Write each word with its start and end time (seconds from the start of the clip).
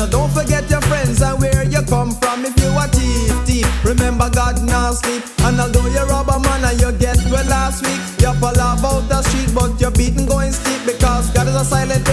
Now 0.00 0.06
don't 0.06 0.32
forget 0.32 0.64
your 0.70 0.80
friends 0.88 1.20
and 1.20 1.38
where 1.38 1.62
you 1.62 1.82
come 1.82 2.12
from. 2.24 2.46
If 2.46 2.56
you 2.56 2.72
are 2.72 2.88
thief, 2.88 3.36
thief, 3.44 3.84
remember 3.84 4.30
God 4.30 4.56
now 4.64 4.92
sleep. 4.92 5.22
And 5.44 5.60
although 5.60 5.84
you're 5.92 6.08
a 6.08 6.40
man 6.40 6.64
and 6.64 6.80
you 6.80 6.90
get 6.92 7.20
well 7.28 7.44
last 7.44 7.84
week, 7.84 8.00
you 8.16 8.32
pull 8.40 8.56
off 8.56 8.80
out 8.80 9.04
the 9.10 9.20
street, 9.28 9.52
but 9.54 9.78
you're 9.78 9.90
beaten 9.90 10.24
going 10.24 10.52
steep 10.52 10.86
because 10.86 11.28
God 11.36 11.48
is 11.48 11.54
a 11.54 11.66
silent. 11.66 12.08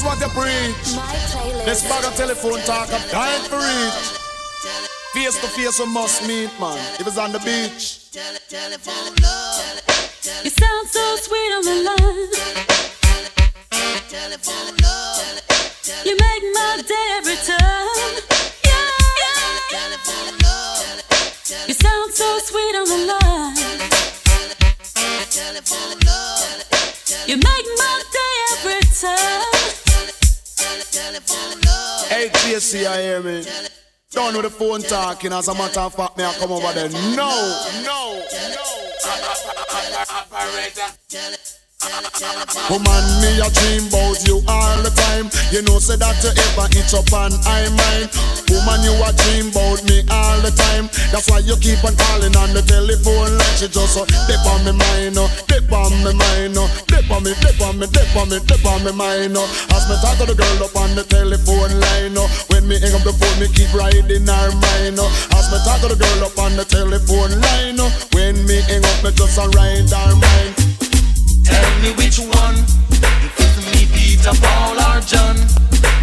preach 0.00 0.06
what 0.06 0.20
you 0.20 0.28
preach. 0.28 0.96
This 1.64 1.82
bag 1.88 2.04
of 2.04 2.14
telephone 2.16 2.60
talk, 2.60 2.88
I'm 2.92 3.08
dying 3.10 3.42
for 3.48 3.58
it. 3.58 3.92
Face 5.12 5.40
to 5.40 5.48
face, 5.48 5.78
we 5.78 5.86
must 5.86 6.26
meet, 6.26 6.50
man. 6.60 6.78
If 6.98 7.06
it's 7.06 7.18
on 7.18 7.32
the 7.32 7.38
beach. 7.40 8.08
You 10.44 10.50
sound 10.50 10.88
so 10.88 11.16
sweet 11.16 11.52
on 11.52 11.64
the 11.64 11.74
line. 11.88 12.28
You 16.04 16.16
make 16.16 16.44
my 16.54 16.82
day 16.86 17.08
every 17.18 17.36
time. 17.36 18.22
Yeah. 18.64 18.88
You 21.66 21.74
sound 21.74 22.12
so 22.12 22.38
sweet 22.38 22.76
on 22.76 22.88
the 22.88 22.96
line. 23.10 23.56
You 27.26 27.36
make 27.36 27.66
my 27.78 28.02
day 28.12 28.34
every 28.52 28.80
time. 29.00 29.59
Hey, 32.08 32.28
JC, 32.28 32.86
I 32.86 33.02
hear 33.02 33.22
me. 33.22 33.44
Don't 34.10 34.34
know 34.34 34.42
the 34.42 34.50
phone 34.50 34.82
talking. 34.82 35.32
As 35.32 35.48
a 35.48 35.54
matter 35.54 35.80
of 35.80 35.94
fact, 35.94 36.16
may 36.16 36.24
I 36.24 36.32
come 36.34 36.52
over 36.52 36.72
there. 36.72 36.88
No, 36.88 37.30
no, 37.84 38.24
no. 38.54 38.66
Operator. 40.32 41.59
Woman, 41.80 43.04
me 43.24 43.40
a 43.40 43.48
dream 43.56 43.88
about 43.88 44.20
you 44.28 44.44
all 44.44 44.76
the 44.84 44.92
time. 44.92 45.32
You 45.48 45.64
know, 45.64 45.80
say 45.80 45.96
that 45.96 46.20
you 46.20 46.28
ever 46.28 46.68
itch 46.76 46.92
up 46.92 47.08
on 47.08 47.32
I 47.48 47.72
mind. 47.72 48.12
Woman, 48.52 48.84
you 48.84 48.92
a 49.00 49.08
dream 49.16 49.48
about 49.48 49.80
me 49.88 50.04
all 50.12 50.36
the 50.44 50.52
time. 50.52 50.92
That's 51.08 51.32
why 51.32 51.40
you 51.40 51.56
keep 51.56 51.80
on 51.80 51.96
calling 51.96 52.36
on 52.36 52.52
the 52.52 52.60
telephone 52.68 53.32
like 53.32 53.56
she 53.56 53.66
just 53.72 53.96
uh, 53.96 54.04
dip 54.28 54.44
on 54.44 54.60
me 54.68 54.76
mind, 54.76 55.16
uh, 55.16 55.24
dip 55.48 55.72
on 55.72 55.88
me 56.04 56.12
mind, 56.12 56.60
uh, 56.60 56.68
dip 56.84 57.08
on 57.08 57.24
me, 57.24 57.32
dip 57.40 57.56
on 57.64 57.80
me, 57.80 57.88
dip 57.88 58.12
on 58.12 58.28
me, 58.28 58.38
dip 58.44 58.64
on 58.68 58.84
me 58.84 58.92
mind. 58.92 59.40
Uh. 59.40 59.72
As 59.72 59.88
me 59.88 59.96
talk 60.04 60.20
to 60.20 60.28
the 60.28 60.36
girl 60.36 60.60
up 60.60 60.76
on 60.76 60.92
the 60.92 61.04
telephone 61.08 61.72
line, 61.80 62.12
uh, 62.12 62.28
when 62.52 62.68
me 62.68 62.76
hang 62.76 62.92
up 62.92 63.08
the 63.08 63.16
phone, 63.16 63.36
me 63.40 63.48
keep 63.56 63.72
riding 63.72 64.28
her 64.28 64.52
mind. 64.52 65.00
Uh. 65.00 65.08
As 65.32 65.48
me 65.48 65.56
talk 65.64 65.80
to 65.80 65.88
the 65.88 65.96
girl 65.96 66.28
up 66.28 66.36
on 66.36 66.60
the 66.60 66.68
telephone 66.68 67.32
line, 67.40 67.80
uh, 67.80 67.88
when 68.12 68.36
me 68.44 68.60
hang 68.68 68.84
up, 68.84 69.00
me 69.00 69.16
just 69.16 69.40
uh, 69.40 69.48
ride 69.56 69.88
her 69.88 70.12
mind. 70.12 70.59
Tell 71.50 71.70
me 71.82 71.90
which 71.98 72.18
one. 72.18 72.56
If 73.26 73.34
it's 73.36 73.56
me, 73.66 73.86
Peter, 73.92 74.32
Paul, 74.40 74.78
or 74.78 75.00
John. 75.02 75.36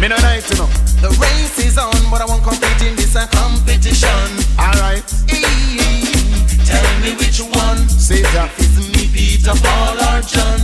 Me 0.00 0.08
no 0.08 0.16
night, 0.22 0.44
you 0.50 0.56
know. 0.60 0.68
The 1.00 1.10
race 1.22 1.58
is 1.58 1.78
on, 1.78 1.94
but 2.10 2.20
I 2.20 2.26
won't 2.26 2.42
compete 2.42 2.82
in 2.86 2.94
this 2.96 3.16
uh, 3.16 3.26
competition. 3.32 4.28
Alright, 4.58 5.06
Tell 6.68 6.88
me 7.00 7.14
which 7.16 7.40
one. 7.40 7.88
see 7.88 8.22
that. 8.34 8.50
If 8.58 8.76
it's 8.76 8.88
me, 8.92 9.06
Peter, 9.14 9.54
Paul, 9.62 9.96
or 9.96 10.20
John. 10.26 10.60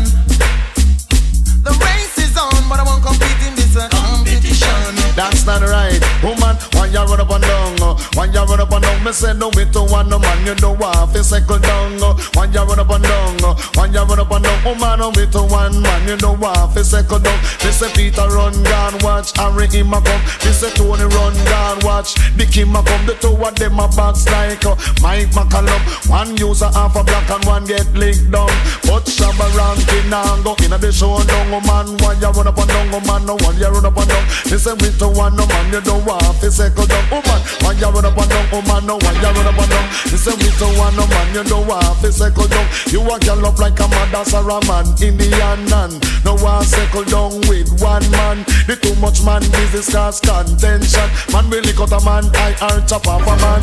The 1.64 1.72
race 1.80 2.18
is 2.18 2.36
on, 2.36 2.68
but 2.68 2.78
I 2.80 2.84
won't 2.84 3.02
compete 3.02 3.40
in 3.46 3.54
this 3.54 3.76
uh, 3.76 3.88
competition. 3.88 4.94
That's 5.16 5.46
not 5.46 5.62
right, 5.62 6.02
woman. 6.22 6.56
When 6.74 6.92
you 6.92 6.98
run 7.02 7.20
up 7.20 7.30
and 7.30 7.42
down, 7.42 7.76
when 8.14 8.32
you 8.32 8.42
run 8.44 8.60
up 8.60 8.70
and 8.70 8.82
down, 8.82 9.04
me 9.04 9.12
say 9.12 9.32
no 9.34 9.50
me 9.50 9.64
to 9.72 9.82
one 9.82 10.08
no 10.08 10.18
man. 10.18 10.46
You 10.46 10.54
know 10.56 10.74
what? 10.74 11.10
Fi 11.10 11.20
cycle 11.22 11.58
down. 11.58 11.98
When 12.34 12.52
you 12.52 12.62
run 12.62 12.78
up 12.78 12.90
and 12.90 13.02
down, 13.02 13.36
when 13.74 13.92
you 13.92 14.02
run 14.02 14.20
up 14.20 14.30
and 14.30 14.44
down, 14.44 14.64
woman, 14.64 14.98
no 14.98 15.10
me 15.12 15.26
to 15.30 15.42
one 15.42 15.82
man. 15.82 16.08
You 16.08 16.16
know 16.18 16.36
what? 16.36 16.72
Fi 16.74 16.82
cycle 16.82 17.18
down. 17.18 17.38
Me 17.64 17.70
say 17.70 17.90
Peter 17.94 18.26
run 18.28 18.54
down, 18.62 18.98
watch 19.00 19.36
Harry 19.36 19.66
him 19.68 19.92
a 19.92 20.00
come. 20.00 20.22
Me 20.44 20.52
say 20.52 20.70
Tony 20.74 21.04
run 21.04 21.34
down, 21.44 21.78
watch 21.82 22.14
the 22.36 22.46
Kim 22.46 22.74
a 22.76 22.82
come. 22.82 23.06
The 23.06 23.14
two 23.14 23.34
of 23.34 23.54
them 23.56 23.78
a 23.78 23.88
box 23.88 24.26
like 24.30 24.64
uh, 24.64 24.76
Mike 25.02 25.30
McCallum. 25.34 25.80
One 26.08 26.36
user 26.36 26.70
half 26.70 26.96
a 26.96 27.02
black 27.02 27.28
and 27.30 27.44
one 27.44 27.64
get 27.64 27.86
licked 27.94 28.30
down. 28.30 28.52
But 28.86 29.10
Shabba 29.10 29.50
ranking 29.58 30.12
and 30.12 30.44
go 30.44 30.54
in 30.62 30.70
the 30.70 30.92
show 30.92 31.18
down, 31.24 31.50
oh 31.50 31.60
man. 31.66 31.90
When 31.98 32.20
you 32.20 32.30
run 32.30 32.46
up 32.46 32.58
and 32.58 32.68
down, 32.68 32.94
oh 32.94 33.00
man, 33.06 33.26
no 33.26 33.34
one 33.42 33.56
you 33.58 33.66
run 33.66 33.86
up 33.86 33.96
and 33.96 34.08
down. 34.08 34.24
Me 34.46 34.56
say 34.58 34.74
me 34.78 34.90
to 35.02 35.08
one 35.10 35.34
no 35.36 35.46
man, 35.46 35.72
you 35.72 35.80
don't 35.80 36.04
want 36.04 36.22
fi 36.38 36.48
cycle 36.48 36.86
down, 36.86 37.04
oh 37.10 37.22
man. 37.26 37.40
When 37.64 37.78
you 37.78 37.90
run 37.90 38.03
up 38.04 38.16
and 38.18 38.30
down, 38.30 38.46
oh 38.52 38.62
man, 38.68 38.86
no 38.86 38.96
one 39.00 39.16
you 39.16 39.30
run 39.32 39.46
up 39.48 39.58
and 39.58 39.70
down. 39.70 39.86
Me 40.12 40.16
say 40.20 40.36
me 40.36 40.50
to 40.60 40.66
one 40.78 40.94
no 40.96 41.06
man, 41.08 41.28
you 41.34 41.44
don't 41.44 41.66
want 41.66 41.96
fi 41.98 42.10
cycle 42.10 42.46
down. 42.46 42.66
You 42.92 43.00
a 43.00 43.18
girl 43.20 43.46
up 43.46 43.58
like 43.58 43.80
a 43.80 43.88
mother 43.88 44.24
or 44.36 44.50
a 44.50 44.58
man, 44.68 44.86
Indian 45.00 45.60
man. 45.72 45.90
No 46.24 46.36
one 46.36 46.64
cycle 46.64 47.04
down 47.04 47.40
with 47.48 47.68
one 47.80 48.04
man. 48.12 48.44
The 48.68 48.76
too 48.76 48.94
much 49.00 49.24
man 49.24 49.42
business 49.52 49.90
cause 49.90 50.20
contention. 50.20 51.08
Man 51.32 51.48
really 51.50 51.72
cut 51.72 51.92
a 51.92 52.00
man, 52.04 52.28
I 52.34 52.52
are 52.60 52.80
chop 52.86 53.06
off 53.08 53.24
a 53.24 53.34
man. 53.40 53.62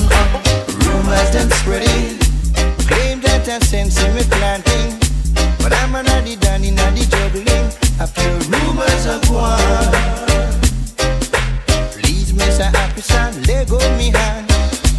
Rumors 0.86 1.30
them 1.32 1.50
spreading, 1.62 2.18
claim 2.90 3.22
that 3.22 3.48
I 3.48 3.60
sense 3.60 4.02
in 4.02 4.16
me 4.16 4.24
planting. 4.26 4.98
But 5.62 5.74
I'm 5.74 5.96
a 5.96 6.04
noddy 6.04 6.36
danny 6.36 6.72
noddy 6.72 7.06
juggling. 7.06 7.70
A 8.00 8.08
few 8.08 8.34
rumors 8.50 9.06
of 9.06 9.22
one. 9.30 9.92
Please, 11.94 12.34
Mr. 12.34 12.91
Officer, 13.62 13.78
let 13.78 13.82
go 13.82 13.98
me 13.98 14.10
hand. 14.10 14.50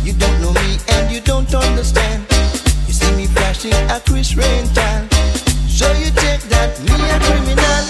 You 0.04 0.12
don't 0.12 0.40
know 0.40 0.52
me 0.52 0.78
and 0.88 1.10
you 1.10 1.20
don't 1.20 1.52
understand. 1.54 2.24
You 2.86 2.92
see 2.92 3.10
me 3.16 3.26
flashing 3.26 3.72
a 3.90 4.00
Chris 4.00 4.36
rental. 4.36 5.08
So 5.68 5.90
you 5.94 6.10
take 6.10 6.42
that 6.50 6.78
me 6.80 6.94
a 6.94 7.18
criminal. 7.18 7.82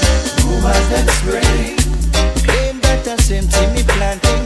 Rumors 0.44 0.88
them 0.88 1.08
spreading, 1.18 1.76
claim 2.44 2.80
that 2.80 3.06
I 3.06 3.16
sense 3.16 3.56
in 3.58 3.74
me 3.74 3.82
planting. 3.82 4.44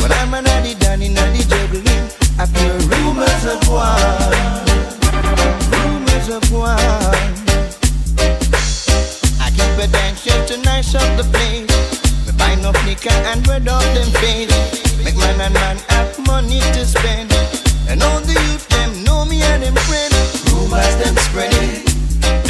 But 0.00 0.12
I'm 0.18 0.34
a 0.34 0.42
noddy 0.42 0.74
danny 0.74 1.08
noddy 1.08 1.44
juggling. 1.44 2.08
I 2.38 2.46
fear 2.46 2.74
rumors 2.90 3.44
of 3.46 3.60
one. 3.68 4.34
Rumors 5.70 6.28
of 6.30 6.44
one. 6.52 6.78
I 9.40 9.50
keep 9.50 9.78
a 9.78 9.86
dance 9.90 10.22
show 10.22 10.46
to 10.46 10.56
nice 10.62 10.94
up 10.94 11.08
the 11.16 11.24
place. 11.30 11.70
We 12.26 12.32
buy 12.32 12.54
no 12.56 12.70
liquor 12.86 13.10
and 13.30 13.46
red 13.46 13.68
all 13.68 13.80
them 13.94 14.10
face. 14.20 14.83
Make 15.04 15.16
man 15.16 15.40
and 15.40 15.54
man 15.54 15.76
have 15.90 16.18
money 16.26 16.60
to 16.60 16.84
spend. 16.86 17.30
And 17.88 18.02
all 18.02 18.20
the 18.20 18.32
youth 18.32 18.66
them 18.68 19.04
know 19.04 19.24
me 19.24 19.42
and 19.42 19.62
them 19.62 19.74
friend. 19.86 20.12
Rumors 20.50 20.96
them 20.96 21.14
spreading. 21.26 21.84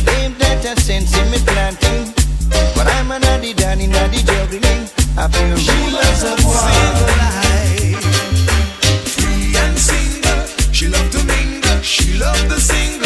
Claim 0.05 0.35
that 0.39 0.65
I 0.65 0.75
sense 0.77 1.17
in 1.19 1.31
me 1.31 1.39
planting. 1.45 2.15
But 2.77 2.87
I'm 2.87 3.11
a 3.11 3.19
noddy 3.19 3.55
danny 3.55 3.89
noddy 3.89 4.23
juggling. 4.23 4.89
I 5.19 5.27
feel 5.35 5.57
rumors 5.69 6.23
of 6.31 6.39
one. 6.47 6.95
free 9.17 9.57
and 9.57 9.77
single. 9.77 10.47
She 10.73 10.87
loved 10.89 11.13
to 11.13 11.25
mingle. 11.25 11.81
She 11.83 12.19
loved 12.19 12.49
the 12.49 12.61
single 12.61 13.04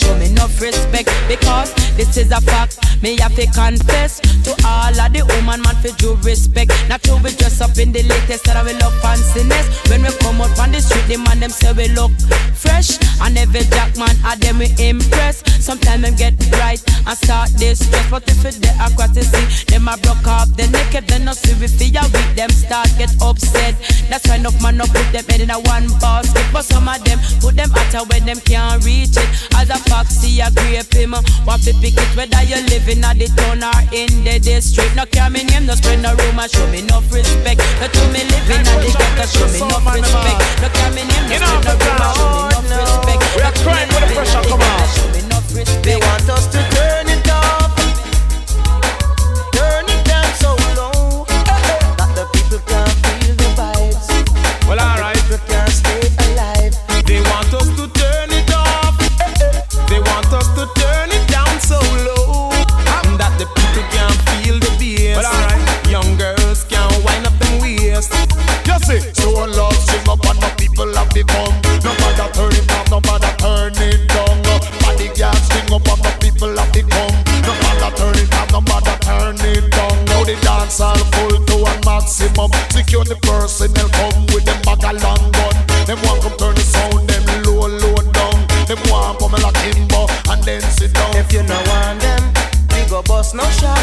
show 0.00 0.16
me 0.16 0.32
no 0.32 0.48
respect. 0.60 1.12
Because 1.28 1.72
this 1.96 2.16
is 2.16 2.32
a 2.32 2.40
fact, 2.40 2.80
me 3.02 3.16
have 3.20 3.34
to 3.36 3.46
confess 3.52 4.20
to 4.44 4.52
all 4.64 4.96
of 4.96 5.12
the 5.12 5.22
woman 5.36 5.60
man 5.62 5.76
for 5.84 5.92
due 6.00 6.16
respect. 6.24 6.72
Not 6.88 7.02
to 7.04 7.16
we 7.22 7.30
dress 7.36 7.60
up 7.60 7.76
in 7.78 7.92
the 7.92 8.02
latest 8.02 8.44
that 8.44 8.64
we 8.64 8.72
love 8.80 8.96
fanciness. 9.04 9.68
When 9.88 10.02
we 10.02 10.10
come 10.24 10.40
out 10.40 10.58
on 10.58 10.72
the 10.72 10.80
street, 10.80 11.06
the 11.06 11.18
man 11.18 11.40
them 11.40 11.50
say 11.50 11.72
we 11.72 11.88
look 11.88 12.12
fresh, 12.56 12.96
and 13.20 13.36
every 13.36 13.64
jack 13.68 13.96
man 13.96 14.16
at 14.24 14.40
them 14.40 14.58
we 14.58 14.72
impress. 14.80 15.44
Sometimes 15.60 16.02
them 16.02 16.16
get 16.16 16.34
bright 16.50 16.80
and 17.06 17.16
start 17.18 17.50
this 17.60 17.84
stress, 17.84 18.10
but 18.10 18.24
if 18.28 18.44
it 18.44 18.56
they 18.60 18.74
aqua 18.80 19.08
to 19.12 19.22
see 19.22 19.64
them 19.68 19.88
a 19.88 19.96
broke 19.98 20.26
off 20.26 20.48
the 20.56 20.66
naked, 20.68 21.06
then 21.08 21.24
no 21.24 21.32
see 21.32 21.54
we 21.60 21.68
feel 21.68 22.02
weak. 22.12 22.30
Them 22.34 22.50
start 22.50 22.88
get 22.96 23.12
upset. 23.20 23.76
That's 24.08 24.26
why 24.26 24.36
enough 24.36 24.60
man 24.62 24.76
no 24.78 24.84
put 24.86 25.04
them 25.12 25.24
head 25.28 25.40
in 25.40 25.50
a 25.50 25.60
one 25.60 25.88
basket, 26.00 26.46
but 26.52 26.64
some 26.64 26.88
of 26.88 27.02
them 27.04 27.18
put 27.40 27.56
them 27.56 27.70
out 27.72 28.08
where 28.08 28.20
them 28.20 28.40
can't 28.40 28.84
reach 28.84 29.16
it. 29.16 29.28
As 29.54 29.68
a 29.68 29.78
foxy, 30.00 30.40
a 30.40 30.48
grape 30.50 30.92
him. 30.92 31.12
Want 31.44 31.62
to 31.64 31.72
pick 31.80 31.96
it 31.96 32.10
whether 32.16 32.42
you 32.48 32.56
living 32.72 33.04
at 33.04 33.20
the 33.20 33.28
town 33.36 33.60
or 33.60 33.80
in 33.92 34.24
the 34.24 34.40
district. 34.40 34.96
No 34.96 35.04
care 35.04 35.28
me 35.28 35.44
name, 35.44 35.66
no 35.66 35.74
spread 35.74 36.00
no 36.00 36.16
rumor, 36.16 36.48
show 36.48 36.66
me 36.72 36.82
no 36.82 37.00
respect. 37.12 37.60
No 37.80 37.86
to 37.86 38.02
me 38.08 38.24
living 38.24 38.64
at 38.64 38.78
the 38.80 38.90
ghetto, 38.96 39.24
show 39.28 39.48
me 39.52 39.60
no 39.60 39.76
respect. 39.92 40.40
No 40.64 40.68
care 40.72 40.90
me 40.96 41.02
name, 41.04 41.26
no 41.28 41.36
spread 41.36 41.64
no 41.64 41.72
rumor, 41.84 42.12
show 42.16 42.62
me 42.64 42.70
no 42.72 42.80
respect. 42.80 43.20
We 43.36 43.42
are 43.44 43.56
crying 43.60 43.88
when 43.92 44.00
the 44.00 44.08
pressure 44.16 44.44
come 44.48 44.64
out. 44.64 44.88
Show 44.96 45.08
me 45.12 45.20
no 45.28 45.38
respect. 45.52 45.84
They 45.84 45.96
want 46.00 46.28
us 46.30 46.46
to 46.48 46.60
turn 46.72 46.99
maximum. 82.48 82.70
Security 82.70 83.14
personnel 83.22 83.88
come 83.88 84.26
with 84.26 84.44
them 84.44 84.60
bag 84.62 84.82
a 84.84 84.92
long 85.04 85.30
gun. 85.32 85.54
Them 85.86 85.98
want 86.02 86.22
come 86.22 86.36
turn 86.36 86.54
the 86.54 86.60
sound, 86.60 87.08
them 87.08 87.42
low, 87.44 87.66
low 87.66 87.96
down. 88.12 88.46
Them 88.66 88.78
want 88.90 89.18
come 89.18 89.32
like 89.32 89.54
Kimbo 89.54 90.06
and 90.30 90.42
then 90.44 90.62
sit 90.62 90.92
down. 90.92 91.16
If 91.16 91.32
you 91.32 91.42
no 91.42 91.60
want 91.66 92.00
them, 92.00 92.32
we 92.70 92.88
go 92.88 93.02
bust 93.02 93.34
no 93.34 93.44
shot. 93.58 93.80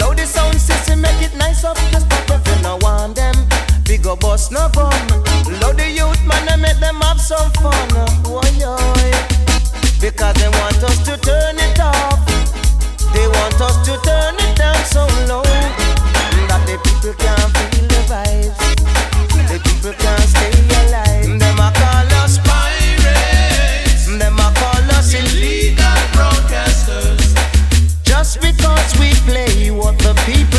Load 0.00 0.18
the 0.18 0.26
sound 0.26 0.60
system, 0.60 1.00
make 1.00 1.22
it 1.22 1.34
nice 1.36 1.64
up 1.64 1.76
the 1.76 2.00
spot. 2.00 2.40
If 2.40 2.56
you 2.56 2.62
no 2.62 2.76
want 2.76 3.16
them, 3.16 3.34
we 3.88 3.98
go 3.98 4.16
bust 4.16 4.52
no 4.52 4.68
gun. 4.72 5.13
We 29.04 29.12
play 29.28 29.70
what 29.70 29.98
the 29.98 30.14
people 30.24 30.53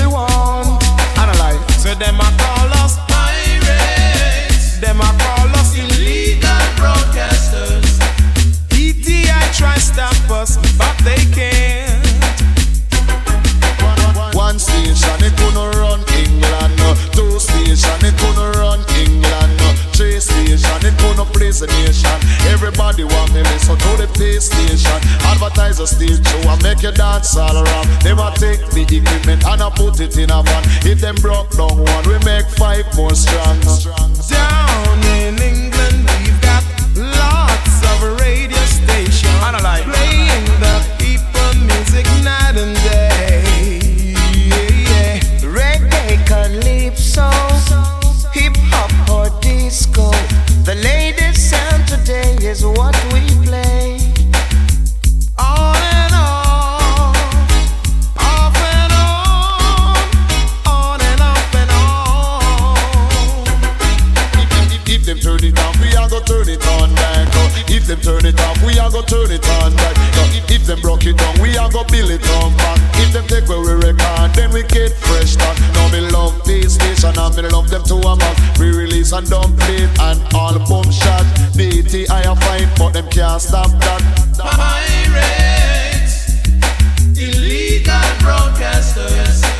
gonna 21.65 21.85
praise 21.85 22.11
the 22.11 22.11
nation. 22.11 22.51
Everybody 22.51 23.03
want 23.03 23.33
me 23.33 23.41
listen 23.41 23.77
to 23.77 23.97
the 23.97 24.07
PlayStation. 24.07 24.99
Advertiser 25.25 25.85
still 25.85 26.17
show 26.23 26.49
and 26.49 26.61
make 26.63 26.81
you 26.81 26.91
dance 26.91 27.37
all 27.37 27.55
around. 27.55 27.87
Never 28.03 28.31
take 28.35 28.61
the 28.71 28.81
equipment 28.81 29.45
and 29.45 29.61
I 29.61 29.69
put 29.69 29.99
it 29.99 30.17
in 30.17 30.31
a 30.31 30.43
van. 30.43 30.63
If 30.85 30.99
them 31.01 31.15
broke 31.15 31.51
down 31.51 31.77
one, 31.77 32.03
we 32.07 32.17
make 32.25 32.45
five 32.57 32.85
more 32.95 33.15
strong. 33.15 33.59
Down 34.29 34.97
in 35.21 35.39
England, 35.39 36.09
we've 36.19 36.41
got 36.41 36.63
lots 36.95 37.75
of 37.91 38.19
radio 38.19 38.57
stations 38.65 39.43
Analyze. 39.43 39.83
playing 39.83 40.09
the 40.09 40.14
a. 78.21 78.35
We 78.59 78.71
release 78.71 79.11
and 79.11 79.29
dump 79.29 79.57
it 79.61 79.89
and 79.99 80.19
all 80.35 80.57
boom 80.67 80.91
shot. 80.91 81.25
DTI 81.53 82.25
a 82.25 82.35
fight, 82.35 82.67
but 82.77 82.93
them 82.93 83.07
can't 83.09 83.41
stop 83.41 83.69
that. 83.71 84.01
Pirates, 84.37 86.15
illegal 87.17 88.09
broadcasters. 88.23 89.54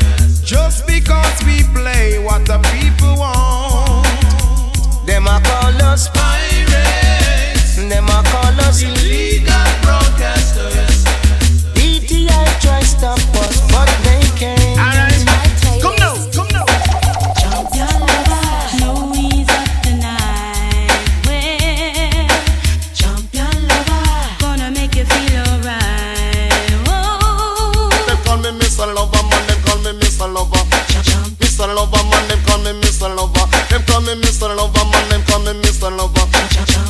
Them 32.36 32.44
call 32.52 32.60
me 32.68 32.72
Mr. 32.84 33.08
Lover. 33.08 33.48
Them 33.72 33.80
call 33.88 34.02
me 34.04 34.12
Mr. 34.20 34.52
Lover, 34.52 34.84
man. 34.92 35.08
Them 35.08 35.24
call 35.24 35.40
me 35.40 35.56
Mr. 35.64 35.88
Lover. 35.88 36.28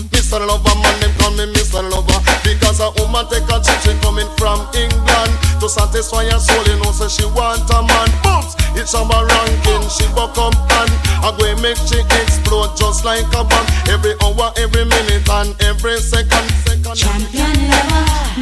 Mr. 0.10 0.42
Lover, 0.42 0.74
man. 0.82 0.98
Them 0.98 1.14
call 1.22 1.38
me 1.38 1.46
Mr. 1.54 1.86
Lover. 1.86 2.18
Because 2.42 2.82
a 2.82 2.90
woman 2.98 3.30
take 3.30 3.46
a 3.46 3.62
trip, 3.62 3.78
she 3.86 3.94
coming 4.02 4.26
from 4.42 4.66
England 4.74 5.32
to 5.62 5.70
satisfy 5.70 6.26
her 6.34 6.42
soul. 6.42 6.66
You 6.66 6.82
know, 6.82 6.90
say 6.90 7.14
she 7.14 7.26
want 7.30 7.62
a 7.70 7.78
man. 7.86 8.10
Booms, 8.26 8.58
it's 8.74 8.98
a 8.98 9.06
ranking. 9.06 9.86
She 9.86 10.10
buck 10.18 10.34
up 10.34 10.58
and 10.82 10.90
I 11.22 11.30
go 11.38 11.46
make 11.62 11.78
she 11.86 12.02
explode 12.02 12.74
just 12.74 13.06
like 13.06 13.30
a 13.38 13.46
bomb. 13.46 13.70
Every 13.86 14.18
hour, 14.26 14.50
every 14.58 14.82
minute, 14.82 15.30
and 15.30 15.54
every 15.62 16.02
second. 16.02 16.50
second. 16.66 16.98
champion 16.98 17.54
lover, 17.70 18.35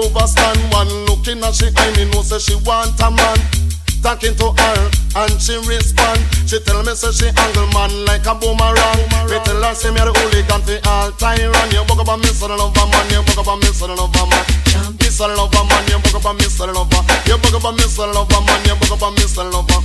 overstand 0.00 0.60
one 0.72 0.88
look 1.06 1.16
looking 1.26 1.42
at 1.42 1.54
she 1.54 1.66
I 1.74 1.90
me 1.96 2.04
know 2.10 2.22
say 2.22 2.38
she 2.38 2.54
want 2.62 2.94
a 3.02 3.10
man. 3.10 3.38
Talking 4.02 4.36
to 4.38 4.54
her 4.54 4.78
and 5.18 5.34
she 5.42 5.58
respond. 5.66 6.22
She 6.46 6.60
tell 6.62 6.82
me 6.86 6.94
say 6.94 7.10
she 7.10 7.26
angle 7.34 7.66
man 7.74 7.90
like 8.06 8.26
a 8.26 8.34
boomerang. 8.38 9.02
Me 9.26 9.38
tell 9.42 9.58
her 9.58 9.74
say 9.74 9.90
me 9.90 9.98
the 9.98 10.14
hooligan 10.14 10.62
fi 10.62 10.78
all 10.86 11.10
run. 11.10 11.70
You 11.74 11.82
buck 11.90 11.98
up 11.98 12.14
and 12.14 12.22
love 12.22 12.76
a 12.78 12.82
man. 12.86 13.10
You 13.10 13.22
buck 13.26 13.42
up 13.42 13.50
and 13.50 13.90
love 13.98 14.14
a 14.14 14.22
man. 14.30 14.44
Miss 15.02 15.18
and 15.18 15.34
love 15.34 15.50
man. 15.50 15.82
You 15.90 15.98
buck 15.98 16.14
up 16.14 16.30
and 16.30 16.38
love 16.70 16.94
a. 16.94 17.00
You 17.26 17.36
buck 17.42 17.56
up 17.58 17.66
and 17.66 17.82
love 18.14 18.30
a 18.30 18.38
man. 18.46 18.62
You 18.70 18.74
buck 18.78 18.94
up 18.94 19.02
a 19.02 19.10
miss 19.18 19.34
and 19.34 19.50
love 19.50 19.66
a. 19.66 19.78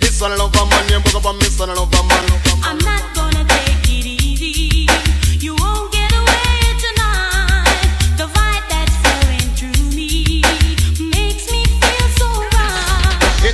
Miss 0.00 0.22
and 0.24 0.34
love 0.40 0.56
man. 0.56 0.88
You 0.88 1.04
buck 1.04 1.20
up 1.20 1.28
and 1.28 1.36
love 1.68 1.92
a 1.92 2.00
man. 2.08 2.24
I'm 2.64 2.78
not 2.80 3.04
gonna 3.12 3.44
take 3.44 3.92
it 3.92 4.06
easy. 4.08 4.88
You 5.36 5.52
won't 5.56 5.92
get 5.92 6.11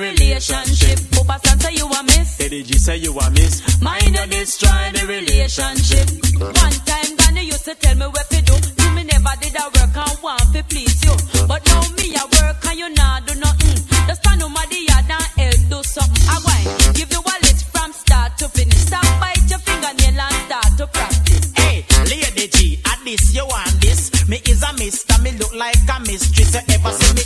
relationship. 0.00 0.98
Papa 1.12 1.38
San 1.44 1.60
say 1.60 1.74
you 1.74 1.86
a 1.86 2.02
miss. 2.02 2.36
Say 2.36 2.48
DJ 2.48 2.74
say 2.78 2.96
you 2.96 3.18
are 3.18 3.30
miss. 3.30 3.80
Mind 3.82 4.16
you 4.16 4.26
destroy 4.26 4.84
the 4.96 5.04
relationship. 5.06 6.06
One 6.40 6.78
time 6.88 7.16
Granny 7.16 7.44
used 7.44 7.64
to 7.64 7.74
tell 7.74 7.94
me 7.96 8.06
what 8.06 8.28
to 8.30 8.40
do. 8.42 8.54
You 8.82 8.90
me 8.96 9.04
never 9.04 9.34
did 9.40 9.54
a 9.60 9.64
work 9.68 9.96
and 9.96 10.18
want 10.22 10.48
to 10.54 10.62
please 10.64 11.04
you. 11.04 11.14
But 11.46 11.64
now 11.66 11.84
me 11.98 12.14
a 12.16 12.24
work 12.24 12.64
and 12.66 12.78
you 12.78 12.88
nah 12.90 13.20
do 13.20 13.34
nothing. 13.38 13.76
Just 14.08 14.24
stand 14.24 14.42
on 14.42 14.52
the 14.54 14.80
yard 14.88 15.10
and 15.12 15.28
help 15.36 15.60
do 15.68 15.78
something. 15.84 16.24
I 16.28 16.36
want 16.48 16.96
give 16.96 17.12
you 17.12 17.20
a 17.20 17.34
list 17.44 17.68
from 17.70 17.92
start 17.92 18.38
to 18.38 18.48
finish. 18.48 18.80
Stop 18.88 19.04
bite 19.20 19.44
your 19.48 19.60
fingernail 19.60 20.20
and 20.20 20.36
start 20.48 20.70
to 20.78 20.86
practice. 20.88 21.52
Hey, 21.56 21.84
Lady 22.08 22.48
G, 22.48 22.80
at 22.86 22.98
this 23.04 23.34
you 23.34 23.44
want 23.44 23.80
this? 23.80 24.08
Me 24.28 24.40
is 24.48 24.62
a 24.62 24.72
mister, 24.74 25.20
me 25.22 25.32
look 25.36 25.54
like 25.54 25.76
a 25.92 26.00
mistress. 26.00 26.54
You 26.54 26.74
ever 26.74 26.92
see 26.96 27.14
me 27.14 27.22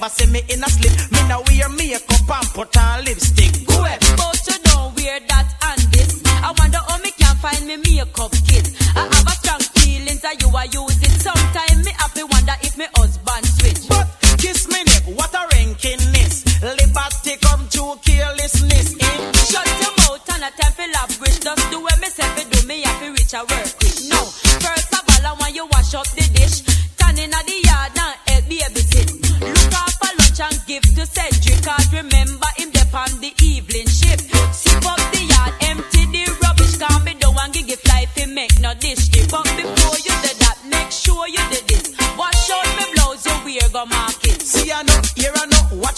in 0.00 0.06
a 0.06 0.06
frock? 0.06 0.06
You 0.06 0.06
ever 0.06 0.08
see 0.08 0.26
me 0.26 0.40
in 0.48 0.64
a 0.64 0.68
slip? 0.68 1.12
Me 1.12 1.28
now 1.28 1.42
wear 1.46 1.68
makeup 1.68 2.30
and 2.30 2.48
put 2.54 2.76
on 2.76 3.04
lipstick. 3.04 3.66
Go 3.66 3.84
ahead. 3.84 4.00
But 4.16 4.40
you 4.46 4.56
don't 4.64 4.96
wear 4.96 5.20
that 5.20 5.48
and 5.62 5.80
this. 5.92 6.22
I 6.26 6.52
wonder 6.58 6.80
how 6.88 6.98
me 6.98 7.10
can 7.12 7.36
find 7.36 7.66
me 7.66 7.76
makeup 7.76 8.32
kit. 8.46 8.70
I 8.96 9.04
have 9.04 9.26
a 9.26 9.34
strong 9.40 9.60
feelings 9.76 10.20
that 10.22 10.40
you 10.40 10.48
are 10.48 10.66
it. 10.66 11.14
Sometimes 11.20 11.84
me 11.84 11.92
to 11.92 12.24
wonder 12.26 12.56
if 12.62 12.76
me 12.76 12.86
husband 12.96 13.46
switch. 13.46 13.88
But 13.88 14.06
kiss 14.38 14.68
me 14.68 14.82
neck, 14.84 15.04
what 15.16 15.34
a 15.34 15.42
rankiness. 15.52 16.44
Liberty 16.62 17.36
come 17.40 17.68
to 17.68 17.96
carelessness. 18.04 18.96
Eh? 19.00 19.18
Shut 19.52 19.68
your 19.80 19.94
mouth 20.00 20.28
and 20.32 20.44
a 20.44 20.50
time 20.56 20.72
for 20.72 20.88
lavish. 20.88 21.40
Just 21.40 21.70
do 21.70 21.80
what 21.80 21.98
me 22.00 22.08
say 22.08 22.28
do 22.48 22.66
me 22.66 22.82
to 22.82 23.06
reach 23.12 23.34
a 23.34 23.40
work. 23.40 23.68
No, 24.08 24.20
first 24.64 24.92
of 24.96 25.04
all 25.04 25.24
I 25.28 25.32
want 25.38 25.54
you 25.54 25.66
wash 25.72 25.94
up 25.94 26.06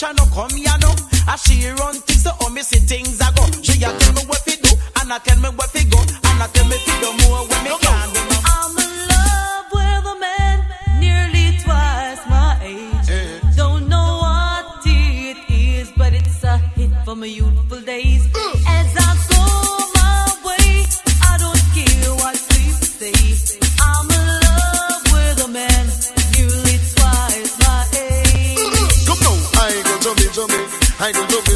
I 0.05 0.13
know, 0.15 0.27
come 0.35 0.51
here 0.51 0.75
know. 0.81 0.95
I 1.29 1.37
she 1.37 1.69
run 1.79 1.95
things, 1.95 2.23
so 2.25 2.31
how 2.41 2.49
me 2.51 2.63
see 2.63 2.81
things 2.81 3.21
I 3.21 3.31
go. 3.39 3.47
She 3.63 3.79
a 3.85 3.91
tell 3.95 4.13
me 4.15 4.23
what 4.27 4.43
fi 4.43 4.57
do, 4.59 4.75
and 5.01 5.13
I 5.13 5.19
tell 5.19 5.39
me 5.39 5.49
what 5.55 5.62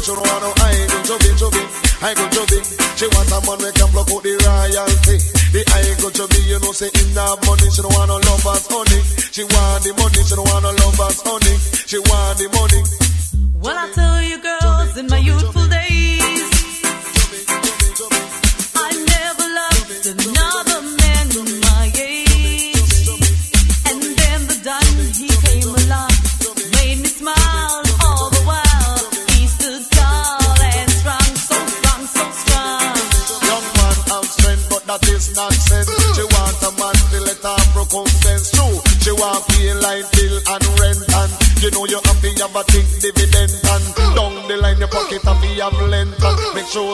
she 0.07 0.15
don't 0.15 0.23
want 0.23 0.39
no 0.39 0.51
high 0.55 0.87
good 0.87 1.03
chubby 1.03 1.29
chubby, 1.35 1.63
high 1.99 2.15
good 2.15 2.31
chubby. 2.31 2.63
She 2.95 3.05
want 3.11 3.27
a 3.27 3.43
man 3.43 3.59
we 3.59 3.69
can 3.75 3.91
block 3.91 4.07
out 4.07 4.23
the 4.23 4.33
royalty. 4.39 5.19
The 5.51 5.61
I 5.67 5.83
go 5.99 6.07
chubby, 6.07 6.47
you 6.47 6.59
know, 6.63 6.71
say 6.71 6.87
in 6.87 7.11
that 7.11 7.35
money, 7.43 7.67
she 7.67 7.83
don't 7.83 7.91
want 7.91 8.07
no 8.07 8.15
lovers 8.15 8.63
honey. 8.71 9.03
She 9.35 9.43
want 9.43 9.83
the 9.83 9.91
money, 9.99 10.23
she 10.23 10.31
don't 10.31 10.47
want 10.47 10.63
no 10.63 10.71
lovers 10.71 11.19
honey. 11.27 11.55
She 11.83 11.99
want 11.99 12.39
the 12.39 12.47
money. 12.55 12.81
Well, 13.59 13.75
I 13.75 13.91
tell 13.91 14.23
you, 14.23 14.39
girls, 14.39 14.95
in 14.95 15.07
my 15.07 15.17
youth. 15.17 15.56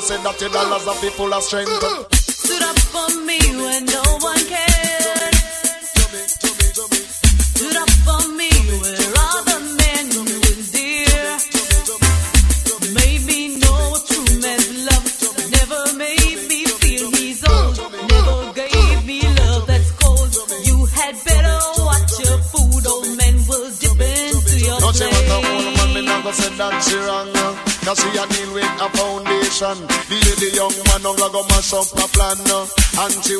said 0.04 0.22
that 0.22 0.42
your 0.42 0.50
dollars 0.50 0.86
are 0.86 0.96
people 1.00 1.34
are 1.34 1.42
strength. 1.42 1.72
Mm-hmm. 1.72 2.04
Stood 2.12 2.62
up 2.62 2.78
for 2.92 3.12
up 31.74 31.88
a 31.98 32.08
plan. 32.14 32.38
And 33.00 33.26
she 33.26 33.36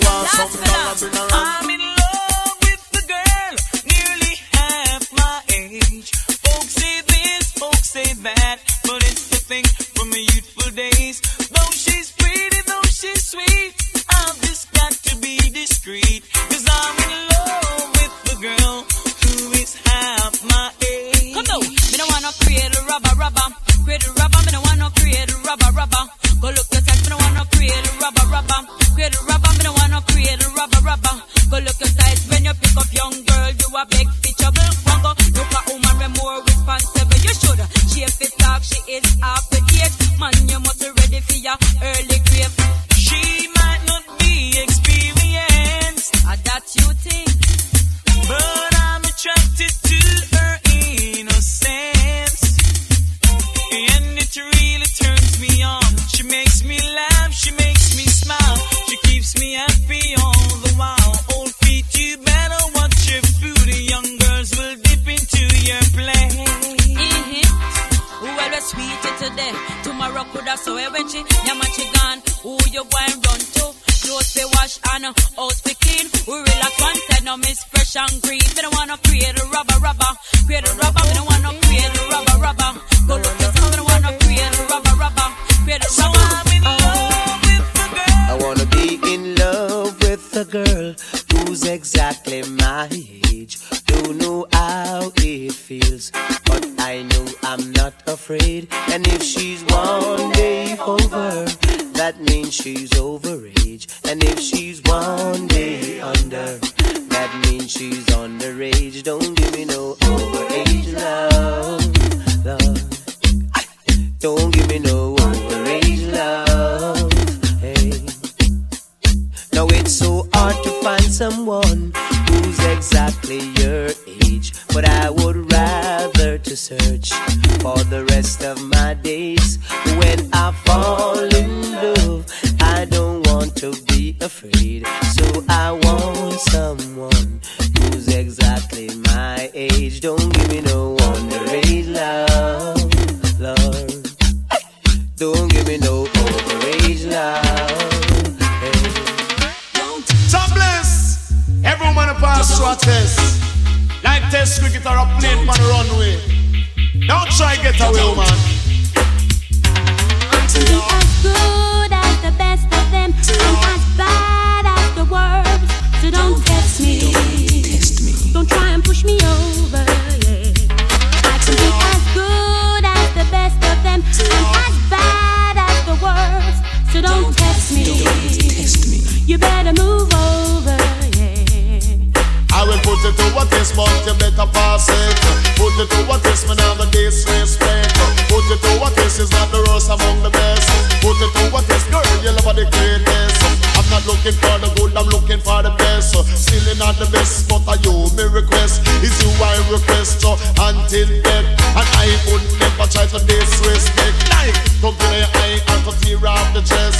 looking 194.23 194.39
for 194.39 194.57
the 194.59 194.73
good, 194.75 194.95
I'm 194.95 195.07
looking 195.07 195.39
for 195.39 195.62
the 195.63 195.71
best. 195.77 196.15
Still 196.15 196.77
not 196.77 196.95
the 196.95 197.09
best, 197.12 197.49
but 197.49 197.67
I 197.67 197.75
you 197.83 198.07
me 198.15 198.23
request. 198.31 198.79
is 199.03 199.12
you 199.19 199.29
I 199.43 199.59
request 199.67 200.23
uh, 200.23 200.39
until 200.63 201.07
death. 201.23 201.43
And 201.75 201.88
I 201.99 202.07
would 202.31 202.43
never 202.55 202.88
try 202.88 203.05
to 203.05 203.19
disrespect 203.27 204.15
life. 204.31 204.55
Come 204.79 204.95
to 204.95 205.07
the 205.12 205.27
eye 205.27 205.59
and 205.67 205.81
to 205.83 205.91
tear 205.99 206.23
off 206.25 206.53
the 206.53 206.62
chest. 206.62 206.92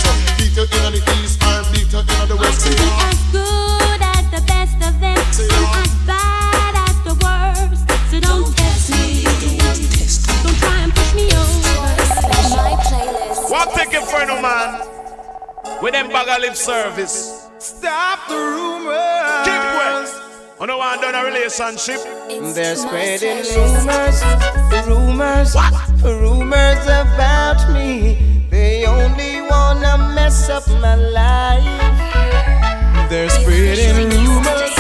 Service. 16.64 17.50
Stop 17.60 18.20
the 18.30 18.36
rumors. 18.36 19.44
Keep 19.44 19.62
quiet. 19.76 20.08
Oh, 20.60 20.62
I 20.62 20.66
don't 20.66 20.78
want 20.80 21.02
done 21.02 21.14
a 21.14 21.26
relationship. 21.26 22.00
They're 22.56 22.78
spreading 22.78 23.44
rumors, 23.52 24.24
rumors, 24.88 25.56
rumors 26.02 26.86
about 26.88 27.60
me. 27.74 28.48
They 28.50 28.86
only 28.86 29.42
wanna 29.42 29.98
mess 30.16 30.50
up 30.50 30.66
my 30.80 30.96
life. 30.96 31.66
They're 33.10 33.30
spreading 33.30 33.98
rumors, 33.98 34.48
rumors, 34.48 34.73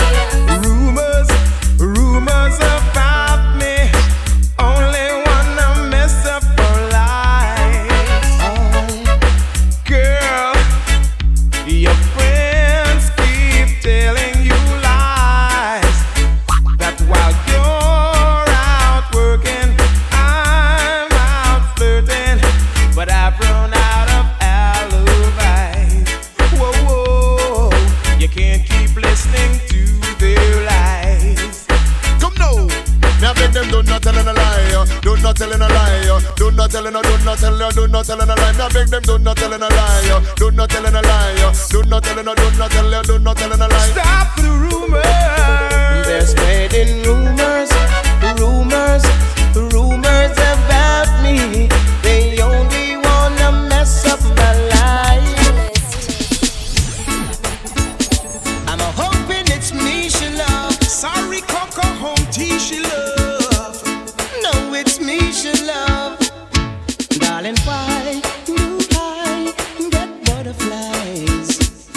Darling, 67.44 67.60
why 67.66 68.22
do 68.46 68.80
I 68.94 69.54
get 69.92 70.24
butterflies 70.24 71.90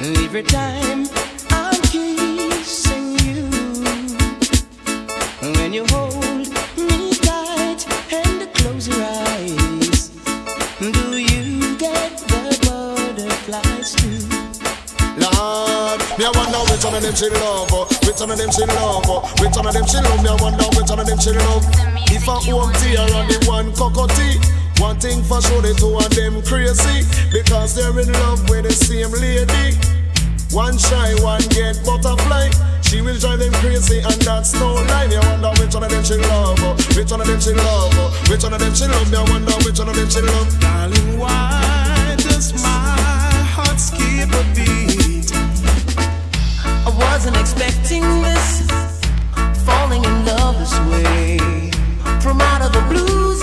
every 0.00 0.42
time 0.42 1.04
I'm 1.50 1.82
kissing 1.82 3.18
you? 3.20 3.44
When 5.52 5.74
you 5.74 5.84
hold 5.90 6.48
me 6.78 7.12
tight 7.12 7.84
and 8.10 8.50
close 8.54 8.88
your 8.88 9.04
eyes, 9.04 10.08
do 10.80 11.18
you 11.18 11.76
get 11.76 12.16
the 12.16 12.56
butterflies 12.64 13.94
too? 13.96 14.24
Lord, 15.20 16.00
me 16.16 16.24
I 16.24 16.32
wonder 16.34 16.72
which 16.72 16.84
one 16.84 16.94
of 16.94 17.02
them 17.02 17.14
she 17.14 17.28
love, 17.28 17.70
uh, 17.70 17.84
which 18.06 18.18
one 18.18 18.30
of 18.30 18.38
them 18.38 18.50
she 18.50 18.64
love, 18.64 19.10
uh, 19.10 19.20
which 19.42 19.56
one 19.56 19.66
of 19.66 19.74
them 19.74 19.84
she 19.84 19.98
love. 19.98 20.22
Me 20.22 20.30
I 20.30 20.40
wonder 20.40 20.64
which 20.72 20.88
one 20.88 21.00
of 21.00 21.06
them 21.06 21.18
she 21.18 21.32
love. 21.32 21.66
If 22.08 22.26
I 22.26 22.40
home 22.40 22.72
tea 22.80 22.96
or 22.96 23.28
the 23.28 23.44
one 23.46 23.74
cockatoo. 23.74 24.56
One 24.78 25.00
thing 25.00 25.22
for 25.24 25.40
sure, 25.40 25.62
the 25.62 25.72
two 25.74 25.96
of 25.96 26.10
them 26.14 26.42
crazy 26.44 27.02
because 27.32 27.74
they're 27.74 27.98
in 27.98 28.12
love 28.24 28.48
with 28.50 28.64
the 28.64 28.72
same 28.72 29.10
lady. 29.12 29.76
One 30.54 30.78
shy, 30.78 31.14
one 31.22 31.42
get 31.48 31.80
butterfly. 31.84 32.50
She 32.82 33.00
will 33.00 33.18
drive 33.18 33.40
them 33.40 33.52
crazy, 33.54 33.98
and 33.98 34.20
that's 34.22 34.54
no 34.54 34.74
lie. 34.74 35.08
Me 35.08 35.16
I 35.16 35.20
wonder 35.32 35.50
which 35.60 35.74
one 35.74 35.82
of 35.82 35.90
them 35.90 36.04
she 36.04 36.14
love, 36.14 36.60
uh, 36.62 36.76
which 36.94 37.10
one 37.10 37.20
of 37.20 37.26
them 37.26 37.40
she 37.40 37.52
love, 37.52 37.92
uh, 37.98 38.10
which 38.30 38.42
one 38.44 38.52
of 38.52 38.60
them 38.60 38.74
she 38.74 38.86
love. 38.86 39.10
Me 39.10 39.18
I 39.18 39.24
wonder 39.28 39.52
which 39.64 39.78
one 39.78 39.88
of 39.88 39.96
them 39.96 40.08
she 40.08 40.20
love. 40.20 40.60
Darling, 40.60 41.18
why 41.18 42.14
does 42.18 42.52
my 42.62 42.96
heart 43.56 43.80
skip 43.80 44.30
a 44.30 44.42
beat? 44.54 45.32
I 46.86 46.90
wasn't 46.94 47.36
expecting 47.36 48.04
this, 48.22 48.68
falling 49.66 50.04
in 50.04 50.24
love 50.24 50.58
this 50.60 50.78
way. 50.92 51.38
From 52.20 52.40
out 52.40 52.62
of 52.62 52.72
the 52.72 52.82
blues, 52.88 53.42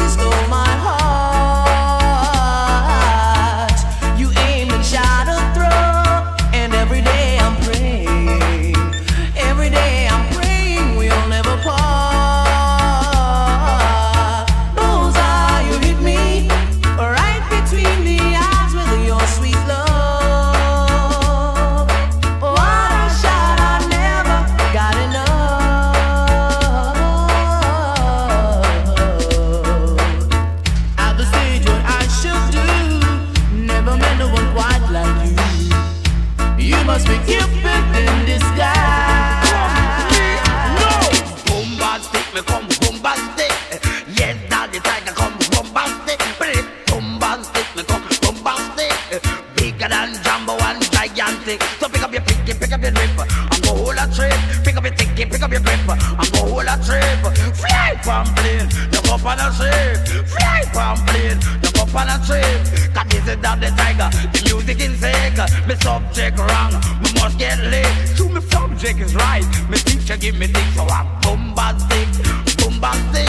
This 63.44 63.60
the 63.60 63.76
tiger, 63.76 64.10
the 64.32 64.40
music 64.48 64.80
is 64.80 65.00
sick. 65.00 65.36
Me 65.68 65.76
subject 65.84 66.40
wrong, 66.40 66.72
me 67.04 67.12
must 67.20 67.38
get 67.38 67.60
lit. 67.60 67.92
So 68.16 68.30
me 68.30 68.40
subject 68.40 69.00
is 69.02 69.14
right, 69.16 69.44
me 69.70 69.78
teacher 69.78 70.16
give 70.16 70.40
me 70.40 70.48
things 70.48 70.74
so 70.76 70.88
I'm 70.88 71.04
bombastic, 71.20 72.08
bombastic. 72.56 73.28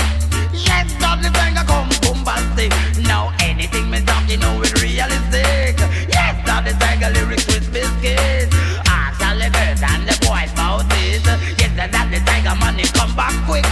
Yes, 0.54 0.86
not 1.00 1.18
the 1.18 1.30
tiger 1.34 1.66
come 1.66 1.90
bombastic. 1.98 2.70
Now 3.02 3.34
anything 3.40 3.90
me 3.90 4.06
talk, 4.06 4.30
you 4.30 4.38
know 4.38 4.62
it 4.62 4.80
realistic. 4.80 5.82
Yes, 6.06 6.38
not 6.46 6.64
the 6.64 6.78
tiger 6.78 7.10
lyrics 7.10 7.46
with 7.50 7.66
biscuits. 7.74 8.54
Ask 8.86 9.18
all 9.18 9.34
the 9.34 9.50
girls 9.50 9.82
and 9.82 10.06
the 10.06 10.14
boys 10.22 10.52
about 10.54 10.86
it. 11.02 11.26
Yes, 11.58 11.74
that 11.74 11.90
the 11.90 12.22
tiger 12.22 12.54
money 12.62 12.86
come 12.94 13.14
back 13.18 13.34
quick. 13.50 13.66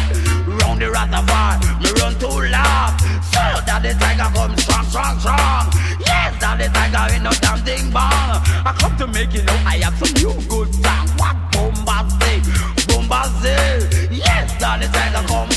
Round 0.59 0.83
the 0.83 0.91
reservoir, 0.91 1.55
me 1.79 1.89
run 2.03 2.19
too 2.19 2.51
loud. 2.51 2.99
So 3.31 3.39
that 3.63 3.79
the 3.87 3.95
tiger 3.95 4.27
come 4.35 4.59
strong, 4.59 4.85
strong, 4.91 5.19
strong. 5.21 5.72
That 6.53 6.59
the 6.59 6.69
tiger 6.69 7.15
ain't 7.15 7.25
no 7.25 7.31
damn 7.41 7.59
thing 7.65 7.91
bang. 7.91 8.37
I 8.69 8.77
come 8.77 8.95
to 8.99 9.07
make 9.07 9.33
you 9.33 9.43
know 9.43 9.57
I 9.65 9.79
have 9.79 9.97
some 9.97 10.13
new 10.21 10.37
good 10.53 10.69
song. 10.85 11.09
What 11.17 11.37
bombastic, 11.49 12.45
bombastic. 12.89 14.13
Yes, 14.13 14.53
that 14.61 14.83
the 14.83 14.89
tiger 14.93 15.27
come 15.29 15.52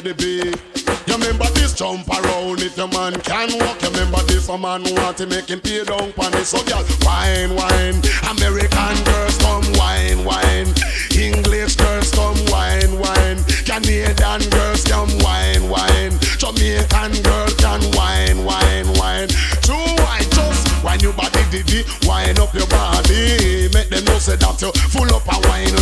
The. 0.00 0.58
You 1.06 1.14
remember 1.14 1.44
this? 1.52 1.74
Jump 1.74 2.08
around 2.08 2.62
if 2.62 2.78
your 2.78 2.88
man 2.88 3.12
can 3.20 3.58
walk. 3.58 3.82
You 3.82 3.90
remember 3.90 4.22
this? 4.22 4.48
A 4.48 4.56
man 4.56 4.82
want 4.96 5.18
to 5.18 5.26
make 5.26 5.48
him 5.50 5.60
pay 5.60 5.84
down 5.84 6.12
on 6.16 6.32
it. 6.32 6.46
So 6.46 6.64
girl, 6.64 6.82
wine, 7.02 7.54
wine. 7.54 8.00
American 8.32 8.96
girls 9.04 9.36
come 9.38 9.68
wine, 9.76 10.24
wine. 10.24 10.72
English 11.12 11.76
girls 11.76 12.10
come 12.12 12.40
wine, 12.48 12.98
wine. 12.98 13.44
Canadian 13.68 14.40
girls 14.48 14.71
that 24.52 24.62
you 24.62 24.72
full 24.90 25.08
up 25.14 25.26
a 25.28 25.36
wine. 25.48 25.72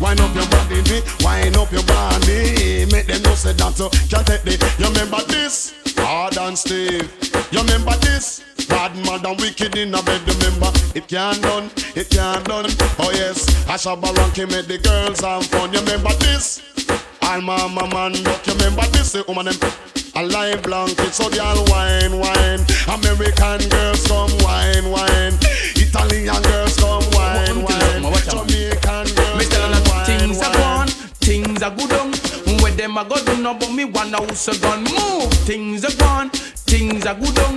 Wind 0.00 0.20
up 0.20 0.34
your 0.34 0.46
body, 0.48 0.82
me. 0.90 1.02
Wind 1.20 1.56
up 1.56 1.70
your 1.72 1.84
body, 1.84 2.86
make 2.90 3.06
them 3.06 3.22
know 3.22 3.34
say 3.34 3.52
that 3.52 3.78
you 3.78 3.88
can't 4.08 4.26
take 4.26 4.42
the. 4.42 4.54
You 4.78 4.88
remember 4.88 5.22
this? 5.28 5.74
Hard 5.98 6.36
and 6.38 6.56
Steve. 6.56 7.10
You 7.50 7.60
remember 7.60 7.96
this? 7.98 8.42
Bad 8.68 8.96
mad 9.04 9.24
and 9.26 9.38
wicked 9.40 9.76
in 9.76 9.94
a 9.94 10.02
bed, 10.02 10.22
remember 10.26 10.70
It 10.94 11.06
can't 11.06 11.40
done, 11.42 11.70
it 11.94 12.08
can't 12.08 12.44
done 12.46 12.64
Oh 12.98 13.10
yes, 13.12 13.44
Ashabba 13.66 14.08
Ranky 14.14 14.50
made 14.50 14.64
the 14.64 14.78
girls 14.78 15.20
have 15.20 15.44
fun 15.46 15.72
You 15.72 15.80
remember 15.80 16.14
this? 16.14 16.62
All 17.20 17.42
mama 17.42 17.86
man, 17.88 18.12
look, 18.24 18.46
you 18.46 18.54
remember 18.54 18.86
this? 18.92 19.12
The 19.12 19.24
woman 19.28 19.46
them 19.46 19.56
a 20.16 20.22
live 20.22 20.62
blanket, 20.62 21.12
so 21.12 21.28
they 21.28 21.40
all 21.40 21.64
wine, 21.66 22.18
wine. 22.18 22.60
American 22.86 23.68
girls 23.68 24.06
come 24.06 24.30
wine, 24.38 24.88
wine. 24.88 25.34
Italian 25.94 26.42
girls 26.42 26.76
come 26.76 27.04
wine, 27.12 27.62
wine. 27.62 28.02
Jamaican 28.26 29.14
girls 29.14 29.48
come 29.48 29.78
wine, 29.86 30.04
Things 30.04 30.42
are 30.42 30.52
gone, 30.52 30.88
things 31.22 31.62
are 31.62 31.70
good 31.70 31.92
on. 31.92 32.12
Where 32.60 32.72
them 32.72 32.98
a 32.98 33.04
go 33.04 33.14
do 33.24 33.40
no 33.40 33.54
but 33.54 33.70
me 33.72 33.84
wanna 33.84 34.16
house 34.18 34.48
a 34.48 34.58
gun 34.58 34.82
move. 34.82 35.32
Things 35.46 35.84
are 35.84 35.96
gone, 35.96 36.30
things 36.74 37.06
are 37.06 37.14
good 37.14 37.38
on. 37.46 37.54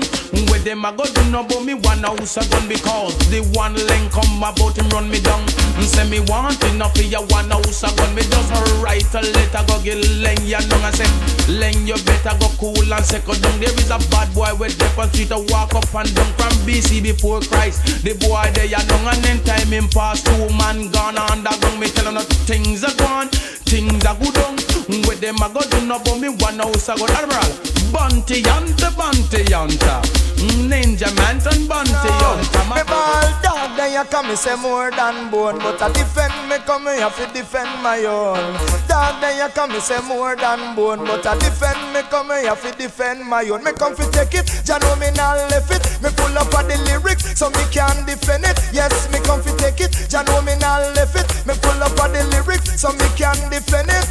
Where 0.48 0.62
them 0.62 0.86
a 0.86 0.94
go 0.94 1.04
do 1.04 1.24
no 1.34 1.42
but 1.42 1.64
me 1.66 1.74
wanna 1.74 2.14
house 2.14 2.38
a 2.38 2.44
gun 2.54 2.70
because 2.70 3.18
the 3.34 3.42
one 3.58 3.74
link 3.74 4.14
come 4.14 4.38
about 4.46 4.78
him 4.78 4.88
run 4.94 5.10
me 5.10 5.20
down. 5.20 5.42
And 5.82 5.90
say 5.90 6.06
me 6.06 6.20
want 6.30 6.62
enough 6.70 6.94
for 6.94 7.02
you 7.02 7.22
one 7.34 7.50
house 7.50 7.82
a 7.82 7.90
gun. 7.98 8.14
Me 8.14 8.22
just 8.22 8.54
write 8.78 9.10
a 9.18 9.22
letter 9.34 9.64
go 9.66 9.82
get 9.82 9.98
Len 10.22 10.38
ya 10.46 10.62
know 10.70 10.78
I 10.86 10.92
say 10.94 11.10
Len 11.50 11.88
you 11.90 11.98
better 12.06 12.38
go 12.38 12.48
cool 12.62 12.94
and 12.94 13.06
second 13.06 13.42
down. 13.42 13.58
There 13.60 13.74
is 13.74 13.90
a 13.90 13.98
bad 14.14 14.30
boy 14.38 14.54
with 14.54 14.78
dep 14.78 14.98
on 14.98 15.10
street 15.10 15.34
to 15.34 15.42
walk 15.50 15.74
up 15.74 15.90
and 15.98 16.10
down 16.14 16.30
from 16.38 16.54
BC 16.70 17.02
before 17.02 17.42
Christ. 17.42 18.06
The 18.06 18.14
boy 18.22 18.46
there 18.54 18.70
ya 18.70 18.86
know 18.86 19.02
and 19.10 19.22
then 19.26 19.42
time 19.44 19.74
him 19.74 19.90
pass 19.90 20.22
two 20.22 20.46
man 20.62 20.94
gone 20.94 21.18
underground. 21.18 21.80
Me 21.82 21.90
tell 21.90 22.06
you 22.06 22.14
no 22.14 22.22
things 22.46 22.84
are 22.86 22.94
gone, 23.02 23.30
things 23.66 24.06
are 24.06 24.16
good 24.22 24.38
on. 24.46 24.56
With 25.10 25.20
them 25.26 25.42
I 25.42 25.50
go 25.50 25.62
do 25.66 25.82
no 25.90 25.98
but 26.06 26.22
me 26.22 26.30
one 26.30 26.62
house 26.62 26.90
I 26.90 26.96
go 26.96 27.10
Admiral. 27.10 27.77
Bunty 27.92 28.42
yanta, 28.44 28.92
bunty 28.96 29.44
yanta. 29.46 30.02
Mm, 30.38 30.70
Ninja 30.70 31.10
man 31.18 31.38
and 31.52 31.68
bunty 31.68 31.92
yanta. 31.92 32.62
Me 32.76 32.84
ball 32.84 33.26
dog, 33.42 33.76
then 33.78 33.94
you 33.94 34.04
come, 34.10 34.28
me 34.28 34.36
say 34.36 34.56
more 34.56 34.92
than 34.92 35.32
bone. 35.32 35.58
But 35.60 35.82
I 35.82 35.92
defend 35.94 36.34
me, 36.50 36.58
come 36.66 36.84
me 36.86 37.00
have 37.00 37.16
to 37.18 37.26
defend 37.34 37.82
my 37.82 38.04
own. 38.06 38.54
Dog, 38.88 39.22
then 39.22 39.38
you 39.38 39.50
come, 39.54 39.72
me 39.72 39.80
say 39.80 40.00
more 40.02 40.36
than 40.36 40.76
bone. 40.76 41.06
But 41.06 41.26
I 41.26 41.38
defend 41.40 41.94
me, 41.94 42.02
come 42.10 42.28
me 42.28 42.46
have 42.46 42.62
to 42.62 42.72
defend 42.78 43.26
my 43.26 43.44
own. 43.50 43.64
Me 43.64 43.72
come 43.74 43.96
fi 43.96 44.06
take 44.12 44.36
it, 44.36 44.68
ya 44.68 44.78
know 44.78 44.96
me 44.98 45.10
not 45.16 45.38
left 45.50 45.72
it. 45.72 45.82
Me 46.04 46.10
pull 46.16 46.38
up 46.38 46.54
on 46.54 46.68
the 46.68 46.78
lyrics, 46.92 47.40
so 47.40 47.50
me 47.50 47.64
can 47.72 48.06
defend 48.06 48.44
it. 48.46 48.60
Yes, 48.74 49.10
me 49.12 49.20
come 49.26 49.42
fi 49.42 49.56
take 49.58 49.82
it, 49.82 50.12
ya 50.12 50.22
know 50.24 50.42
me 50.42 50.56
not 50.60 50.84
left 50.96 51.16
it. 51.16 51.26
Me 51.48 51.54
pull 51.62 51.82
up 51.82 51.98
on 52.04 52.12
the 52.14 52.24
lyrics, 52.36 52.80
so 52.80 52.92
me 52.94 53.08
can 53.16 53.38
defend 53.50 53.90
it. 53.90 54.06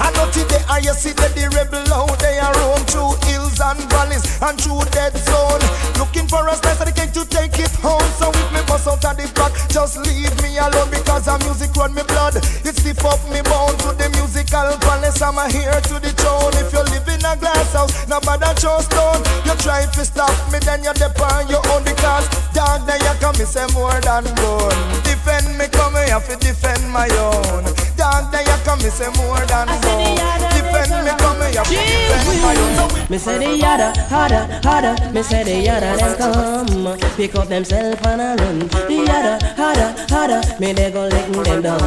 I 0.00 0.10
know 0.14 0.26
today 0.30 0.62
I 0.68 0.80
see 0.92 1.12
the 1.12 1.28
rebel 1.54 1.86
out 1.94 2.18
They 2.18 2.38
are 2.38 2.52
roam 2.58 2.82
through 2.90 3.14
hills 3.26 3.60
and 3.60 3.80
valleys 3.90 4.24
And 4.42 4.58
through 4.60 4.84
dead 4.90 5.14
zone. 5.16 5.62
Looking 5.98 6.26
for 6.26 6.46
a 6.48 6.54
slice 6.56 6.80
of 6.80 6.86
the 6.86 6.94
to 6.94 7.22
take 7.28 7.58
it 7.58 7.72
home. 7.82 8.04
So 8.18 8.30
if 8.30 8.48
me 8.52 8.60
bust 8.66 8.88
out 8.88 9.04
of 9.04 9.14
the 9.16 9.26
back 9.34 9.52
Just 9.68 9.98
leave 10.02 10.34
me 10.42 10.58
alone 10.58 10.90
Because 10.90 11.26
the 11.26 11.36
music 11.44 11.74
run 11.76 11.94
me 11.94 12.02
blood. 12.04 12.36
It 12.36 12.74
stiff 12.76 13.04
up 13.04 13.20
me 13.30 13.42
bone 13.42 13.76
to 13.86 13.94
the 13.94 14.08
musical 14.16 14.74
palace 14.82 15.20
I'm 15.22 15.38
a 15.38 15.46
here 15.48 15.80
to 15.92 15.96
the 16.00 16.12
throne. 16.16 16.54
If 16.58 16.72
you 16.72 16.82
live 16.90 17.08
in 17.08 17.24
a 17.24 17.34
glass 17.36 17.72
house 17.72 17.92
Nobody 18.08 18.50
throw 18.58 18.80
stone 18.80 19.22
You 19.44 19.54
try 19.60 19.84
to 19.86 20.02
stop 20.04 20.34
me 20.52 20.58
Then 20.60 20.82
you're 20.82 20.94
depend 20.94 21.50
your 21.50 21.62
own 21.72 21.84
Because 21.84 22.26
dog 22.52 22.86
then 22.86 23.00
you 23.00 23.32
me 23.38 23.44
say 23.44 23.66
more 23.72 23.98
than 24.00 24.24
bone 24.36 25.11
Defend 25.24 25.56
me 25.56 25.68
come 25.68 25.94
here 25.94 26.18
to 26.18 26.36
defend 26.36 26.82
my 26.90 27.08
own 27.14 27.62
Dog 27.96 28.32
then 28.32 28.44
you 28.44 28.58
come 28.64 28.82
me 28.82 28.90
say 28.90 29.06
more 29.14 29.38
than 29.46 29.68
bone 29.70 30.18
Defend 30.50 30.90
me 31.06 31.12
come 31.14 31.38
here 31.46 31.62
to 31.62 31.70
defend 31.70 32.42
my 32.42 32.56
own 32.58 33.08
Me 33.08 33.18
say 33.18 33.38
the 33.38 33.56
yada, 33.56 33.92
harder, 34.08 34.48
harder. 34.64 34.96
Me 35.12 35.22
say 35.22 35.44
the 35.44 35.60
yada, 35.60 35.94
them 35.96 36.16
come. 36.16 36.98
Pick 37.14 37.36
up 37.36 37.46
themself 37.46 38.04
and 38.06 38.20
a 38.20 38.42
run. 38.42 38.58
The 38.60 39.04
yada, 39.06 39.54
harder, 39.54 39.94
harder. 40.08 40.40
Me 40.58 40.72
they 40.72 40.90
go 40.90 41.06
lick 41.06 41.44
them 41.44 41.62
down. 41.62 41.78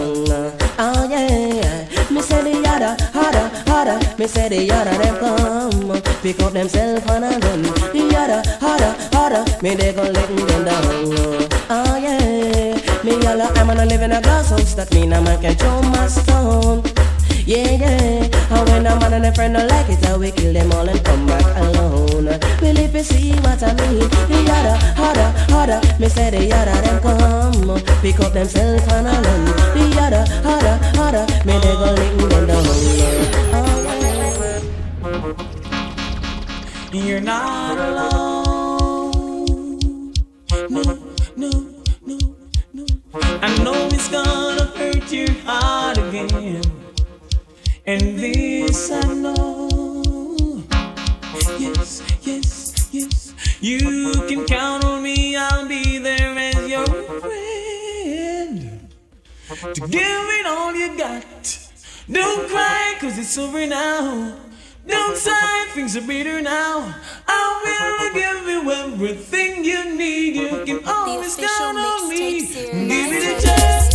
Oh 0.78 1.08
yeah. 1.10 1.88
Me 2.12 2.22
say 2.22 2.42
the 2.42 2.62
yada, 2.62 2.96
harder, 3.12 3.50
harder. 3.66 4.00
Me 4.18 4.28
say 4.28 4.50
the 4.50 4.64
yada, 4.64 4.92
them 4.98 5.18
come. 5.18 6.02
Pick 6.22 6.40
up 6.42 6.54
themself 6.54 7.10
and 7.10 7.26
a 7.26 7.30
run. 7.48 7.64
The 7.64 8.10
yada, 8.14 8.44
harder, 8.62 8.96
harder. 9.12 9.44
Me 9.62 9.74
they 9.76 9.94
go 9.94 10.04
lick 10.04 10.28
them 10.28 10.64
down. 10.64 11.50
Oh 11.72 11.98
yeah. 11.98 12.85
Me 13.06 13.22
yalla, 13.22 13.52
I'm 13.54 13.68
gonna 13.68 13.86
live 13.86 14.02
in 14.02 14.12
a 14.14 14.20
glass 14.20 14.50
house. 14.50 14.74
That 14.74 14.92
mean 14.92 15.14
a 15.14 15.22
man 15.22 15.40
can 15.40 15.56
throw 15.56 15.80
my 15.94 16.08
stone. 16.08 16.82
Yeah, 17.46 17.78
yeah. 17.78 18.26
And 18.50 18.68
when 18.68 18.88
a 18.88 19.00
man 19.00 19.14
and 19.14 19.26
a 19.28 19.32
friend 19.32 19.54
don't 19.54 19.68
like 19.68 19.88
it, 19.90 20.04
I 20.08 20.18
we 20.18 20.32
kill 20.32 20.52
them 20.52 20.72
all 20.72 20.90
and 20.90 21.06
come 21.06 21.28
back 21.28 21.46
alone. 21.56 22.26
Will 22.26 22.80
if 22.80 22.96
you 22.96 23.04
see 23.04 23.34
what 23.46 23.62
I 23.62 23.76
mean, 23.78 24.10
the 24.10 24.42
yada, 24.50 24.74
harder, 24.98 25.30
harder. 25.54 25.82
Me 26.00 26.10
say 26.10 26.32
the 26.32 26.46
yada, 26.46 26.74
them 26.82 27.00
come. 27.00 27.80
Pick 28.02 28.20
up 28.22 28.34
themself 28.34 28.92
and 28.92 29.06
a 29.06 29.12
run. 29.12 29.46
The 29.76 29.84
yada, 29.94 30.26
harder, 30.42 30.76
harder. 30.98 31.28
Me 31.46 31.54
they 31.62 31.76
go 31.78 31.94
lick 31.94 32.18
them 32.32 32.48
down. 32.48 32.66
Oh, 33.54 35.38
You're 36.92 37.22
not 37.22 37.78
alone. 37.78 38.65
Your 45.16 45.32
heart 45.46 45.98
again. 45.98 46.62
And 47.86 48.20
this 48.20 48.92
I 48.92 49.14
know. 49.14 50.64
Yes, 51.58 52.04
yes, 52.22 52.90
yes. 52.92 53.34
You 53.62 54.12
can 54.28 54.46
count 54.46 54.84
on 54.84 55.02
me, 55.04 55.36
I'll 55.38 55.68
be 55.68 56.00
there 56.00 56.38
as 56.38 56.68
your 56.68 56.86
friend. 57.22 58.90
To 59.76 59.88
give 59.88 60.26
it 60.40 60.46
all 60.46 60.76
you 60.76 60.98
got. 60.98 61.60
Don't 62.12 62.50
cry, 62.50 62.96
cause 63.00 63.18
it's 63.18 63.38
over 63.38 63.66
now. 63.66 64.38
Don't 64.86 65.18
sigh, 65.18 65.66
things 65.74 65.96
are 65.96 66.06
better 66.06 66.42
now. 66.42 66.94
I 67.28 67.42
will 67.64 68.14
give 68.14 68.48
you 68.48 68.72
everything 68.72 69.64
you 69.64 69.96
need. 69.96 70.36
You 70.36 70.66
can 70.66 70.86
always 70.86 71.36
count 71.38 71.78
on 71.78 72.10
me. 72.10 72.42
Give 72.42 73.12
it 73.14 73.38
a 73.38 73.42
chance. 73.42 73.95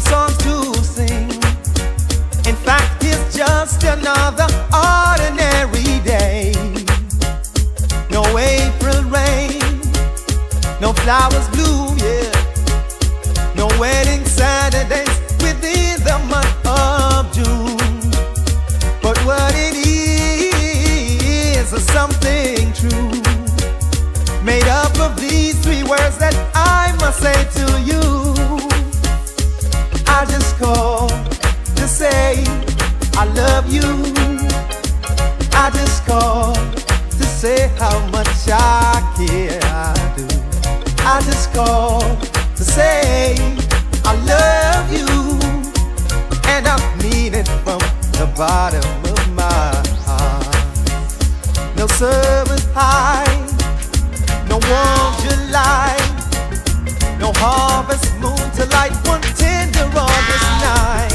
Songs 0.00 0.36
to 0.38 0.74
sing. 0.84 1.28
In 2.46 2.56
fact, 2.56 3.02
it's 3.04 3.36
just 3.36 3.82
another 3.84 4.46
ordinary 4.72 6.00
day. 6.04 6.52
No 8.10 8.22
April 8.38 9.02
rain, 9.04 9.60
no 10.80 10.92
flowers 10.92 11.48
bloom, 11.48 11.98
yeah. 11.98 12.32
No 13.54 13.66
wedding 13.78 14.24
Saturdays 14.24 15.20
within 15.42 16.00
the 16.04 16.18
month 16.28 16.66
of 16.66 17.32
June. 17.32 18.10
But 19.02 19.18
what 19.24 19.52
it 19.54 19.74
is 19.86 21.72
is 21.72 21.84
something 21.92 22.72
true. 22.72 23.22
Made 24.42 24.68
up 24.68 24.98
of 25.00 25.20
these 25.20 25.58
three 25.60 25.82
words 25.82 26.18
that 26.18 26.34
I 26.54 26.92
must 27.00 27.20
say 27.20 27.44
to 27.58 27.80
you. 27.82 28.67
I 30.20 30.24
just 30.24 30.56
called 30.56 31.10
to 31.76 31.86
say 31.86 32.42
I 33.14 33.24
love 33.36 33.72
you. 33.72 33.88
I 35.52 35.70
just 35.70 36.04
called 36.06 36.56
to 36.56 37.22
say 37.22 37.68
how 37.78 38.04
much 38.08 38.26
I 38.48 38.98
care. 39.16 39.60
I 39.62 39.94
do. 40.16 40.26
I 41.04 41.20
just 41.24 41.52
called 41.52 42.20
to 42.56 42.64
say 42.64 43.36
I 44.04 44.12
love 44.34 44.90
you, 44.90 45.06
and 46.48 46.66
I 46.66 46.76
mean 47.00 47.34
it 47.34 47.46
from 47.62 47.78
the 48.18 48.28
bottom 48.36 48.82
of 49.04 49.22
my 49.34 49.70
heart. 50.04 51.76
No 51.76 51.86
service 51.86 52.66
high, 52.74 53.38
no 54.48 54.58
warm 54.66 55.14
July, 55.22 55.96
no 57.20 57.30
harvest 57.36 58.12
moon 58.18 58.37
to 58.58 58.66
light 58.70 58.92
one 59.06 59.22
tender 59.22 59.84
August 59.94 60.50
night. 60.60 61.07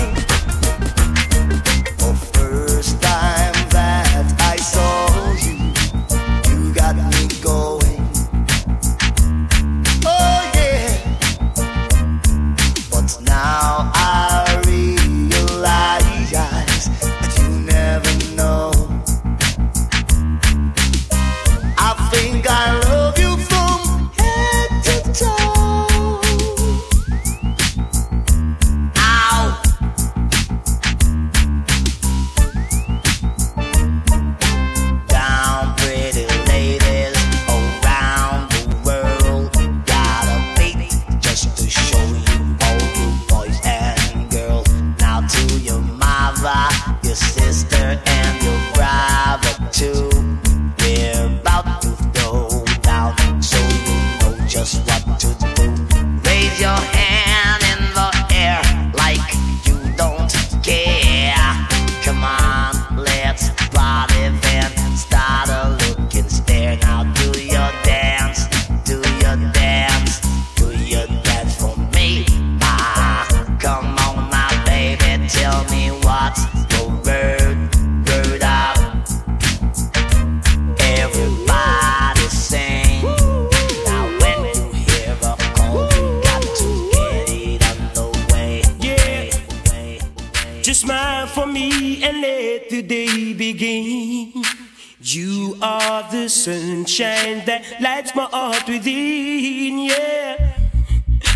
You 95.06 95.58
are 95.62 96.10
the 96.10 96.30
sunshine 96.30 97.44
that 97.46 97.82
lights 97.82 98.16
my 98.16 98.24
heart 98.24 98.66
within, 98.70 99.80
yeah. 99.80 100.56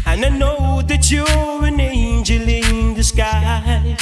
And 0.05 0.23
I 0.23 0.29
know 0.29 0.81
that 0.83 1.11
you're 1.11 1.65
an 1.65 1.77
angel 1.81 2.47
in 2.47 2.93
the 2.93 3.03
sky. 3.03 3.97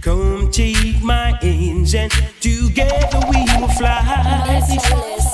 Come 0.00 0.50
take 0.50 1.00
my 1.04 1.38
hands 1.40 1.94
and 1.94 2.10
together 2.40 3.20
we 3.30 3.44
will 3.60 3.68
fly. 3.68 5.25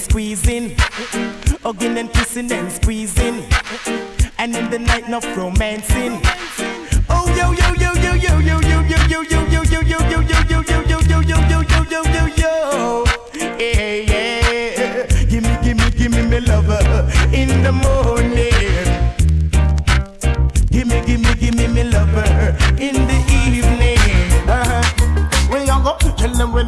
squeezing, 0.00 0.74
hugging 1.62 1.98
and 1.98 2.12
kissing 2.12 2.50
and 2.50 2.72
squeezing, 2.72 3.44
and 4.38 4.56
in 4.56 4.70
the 4.70 4.78
night, 4.78 5.06
enough 5.06 5.24
romancing. 5.36 6.20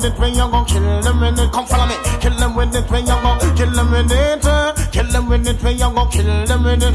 with 0.03 0.13
it 0.13 0.19
when 0.19 0.35
you 0.35 0.51
go 0.51 0.65
kill 0.65 1.03
them 1.03 1.21
with 1.21 1.39
it. 1.39 1.53
Come 1.53 1.67
follow 1.67 1.87
me. 1.87 1.95
Kill 2.21 2.35
them 2.35 2.57
with 2.57 2.75
it 2.75 2.91
when 2.91 3.07
you 3.07 3.15
go 3.23 3.39
kill 3.55 3.71
them 3.71 3.91
with 3.91 4.11
it. 4.11 4.43
Kill 4.93 5.07
them 5.07 5.29
with 5.29 5.47
it 5.47 5.63
when 5.63 5.79
you 5.79 5.95
go 5.95 6.07
kill 6.07 6.47
them 6.47 6.65
with 6.65 6.83
it. 6.83 6.95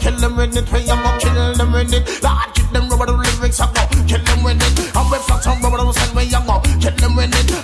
Kill 0.00 0.16
them 0.16 0.36
with 0.36 0.56
it 0.56 0.72
when 0.72 0.82
you 0.82 0.96
go 1.02 1.18
kill 1.18 1.54
them 1.54 1.72
with 1.72 1.94
it. 1.94 2.22
Lord, 2.22 2.54
kill 2.54 2.66
them 2.72 2.88
rubber 2.88 3.06
the 3.06 3.12
lyrics 3.12 3.60
I 3.60 3.66
go. 3.72 3.82
Kill 4.06 4.22
them 4.22 4.44
with 4.44 4.62
it. 4.62 4.96
I'm 4.96 5.10
with 5.10 5.22
flats 5.22 5.46
on 5.46 5.60
rubber 5.62 5.78
the 5.78 5.92
same 5.92 6.14
way 6.14 6.28
I 6.30 6.46
go. 6.46 6.60
Kill 6.78 6.94
them 6.96 7.16
with 7.16 7.34
it. 7.34 7.57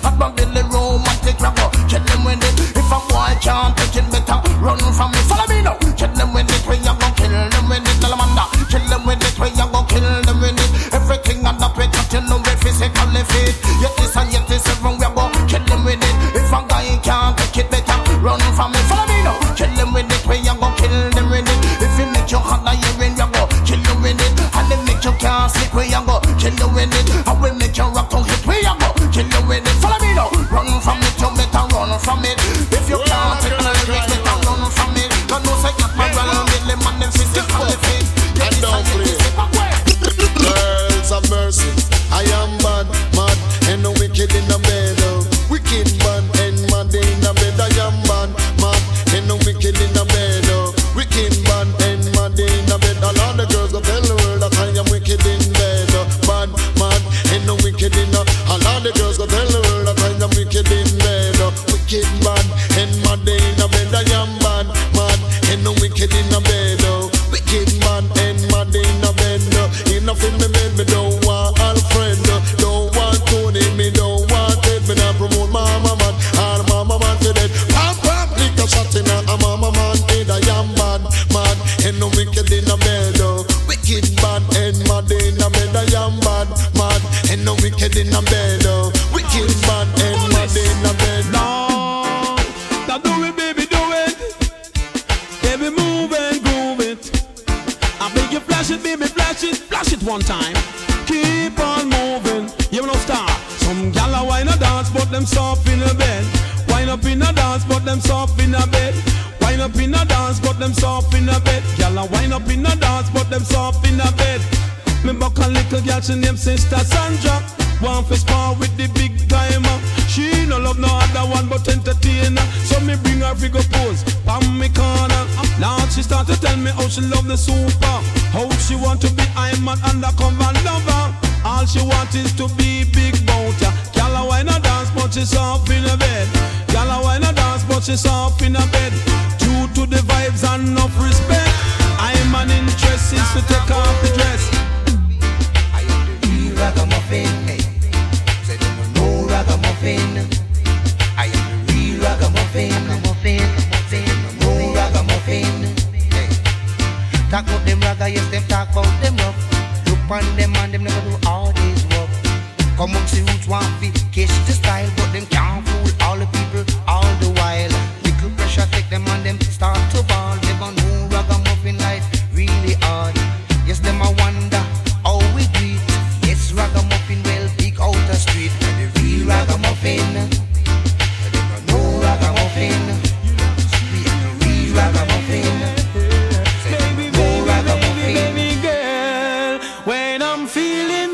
Feeling 190.65 191.04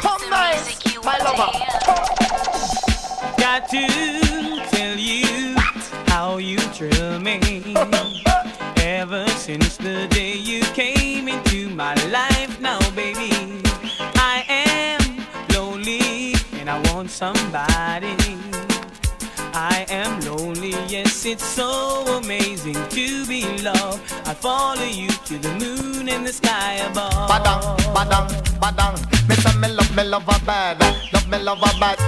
Come 0.00 0.30
nice, 0.30 0.82
my 1.04 1.18
lover. 1.18 1.52
Got 3.36 3.68
to 3.68 3.86
tell 4.70 4.96
you 4.96 5.54
how 6.06 6.38
you 6.38 6.56
thrill 6.58 7.20
me. 7.20 7.38
Ever 8.78 9.28
since 9.28 9.76
the 9.76 10.08
day 10.08 10.32
you 10.36 10.62
came 10.72 11.28
into 11.28 11.68
my 11.68 11.94
life, 12.06 12.58
now 12.60 12.78
baby, 12.92 13.60
I 14.16 14.44
am 14.48 15.26
lonely 15.54 16.34
and 16.58 16.70
I 16.70 16.80
want 16.92 17.10
somebody. 17.10 18.16
I 19.52 19.84
am 19.90 20.20
lonely, 20.20 20.74
yes, 20.88 21.26
it's 21.26 21.44
so 21.44 22.04
amazing 22.22 22.78
to 22.88 23.26
be 23.26 23.44
loved. 23.60 24.00
I 24.24 24.32
follow 24.32 24.82
you 24.82 25.08
to 25.08 25.38
the 25.38 25.52
moon 25.58 26.08
and 26.08 26.26
the 26.26 26.32
sky 26.32 26.76
above. 26.88 27.28
Badam, 27.28 27.76
badam 27.94 28.49
badang. 28.60 28.96
Me 29.28 29.34
say 29.36 29.56
me 29.58 29.68
love 29.68 29.94
me 29.96 30.04
love 30.04 30.28
a 30.28 30.44
bad, 30.44 30.78
love 31.12 31.28
me 31.28 31.38
love 31.38 31.62
a 31.62 31.70
bad. 31.80 31.98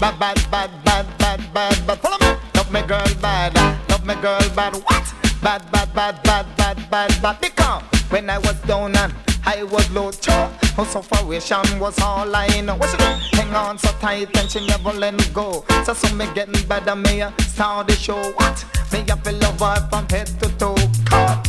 Bad 0.00 0.18
bad 0.18 0.38
bad 0.50 0.70
bad 0.84 1.06
bad 1.18 1.40
bad 1.54 1.86
bad. 1.86 1.98
Follow 2.00 2.18
me. 2.20 2.36
Love 2.54 2.72
me 2.72 2.82
girl 2.82 3.14
bad, 3.22 3.54
love 3.88 4.04
me 4.04 4.14
girl 4.16 4.40
bad. 4.54 4.74
What? 4.74 5.14
Bad 5.42 5.70
bad 5.72 5.94
bad 5.94 6.22
bad 6.22 6.46
bad 6.56 6.90
bad 6.90 7.22
bad. 7.22 7.40
Because 7.40 7.82
when 8.10 8.28
I 8.28 8.38
was 8.38 8.60
down 8.62 8.96
and 8.96 9.12
I 9.44 9.62
was 9.62 9.88
low, 9.92 10.10
cha, 10.10 10.50
her 10.76 10.84
suffocation 10.84 11.78
was 11.78 11.98
all 12.00 12.34
I 12.34 12.60
know. 12.60 12.74
What 12.76 12.90
she 12.90 12.96
know? 12.98 13.18
Hang 13.32 13.54
on 13.54 13.78
so 13.78 13.90
tight 14.00 14.36
and 14.36 14.50
she 14.50 14.66
never 14.66 14.92
let 14.92 15.14
go. 15.32 15.64
So 15.84 15.94
soon 15.94 16.18
me 16.18 16.26
getting 16.34 16.66
better, 16.68 16.96
me 16.96 17.20
a 17.22 17.32
start 17.40 17.86
the 17.86 17.94
show. 17.94 18.20
What? 18.32 18.64
Me 18.92 19.04
a 19.08 19.16
feel 19.16 19.34
love 19.38 19.60
her 19.60 19.88
from 19.88 20.08
head 20.08 20.26
to 20.40 20.48
toe. 20.58 20.76
Come, 21.04 21.42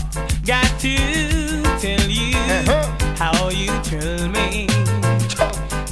Got 0.45 0.79
to 0.79 0.95
tell 1.79 2.09
you. 2.09 2.37
Uh-huh 2.37 2.86
how 3.17 3.49
you 3.49 3.71
thrill 3.81 4.29
me. 4.29 4.67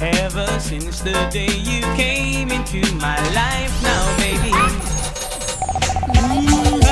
Ever 0.00 0.46
since 0.60 1.00
the 1.00 1.28
day 1.32 1.52
you 1.70 1.80
came 1.96 2.50
into 2.50 2.80
my 2.96 3.18
life 3.34 3.82
now, 3.82 4.16
baby. 4.16 4.52
Mm. 6.14 6.85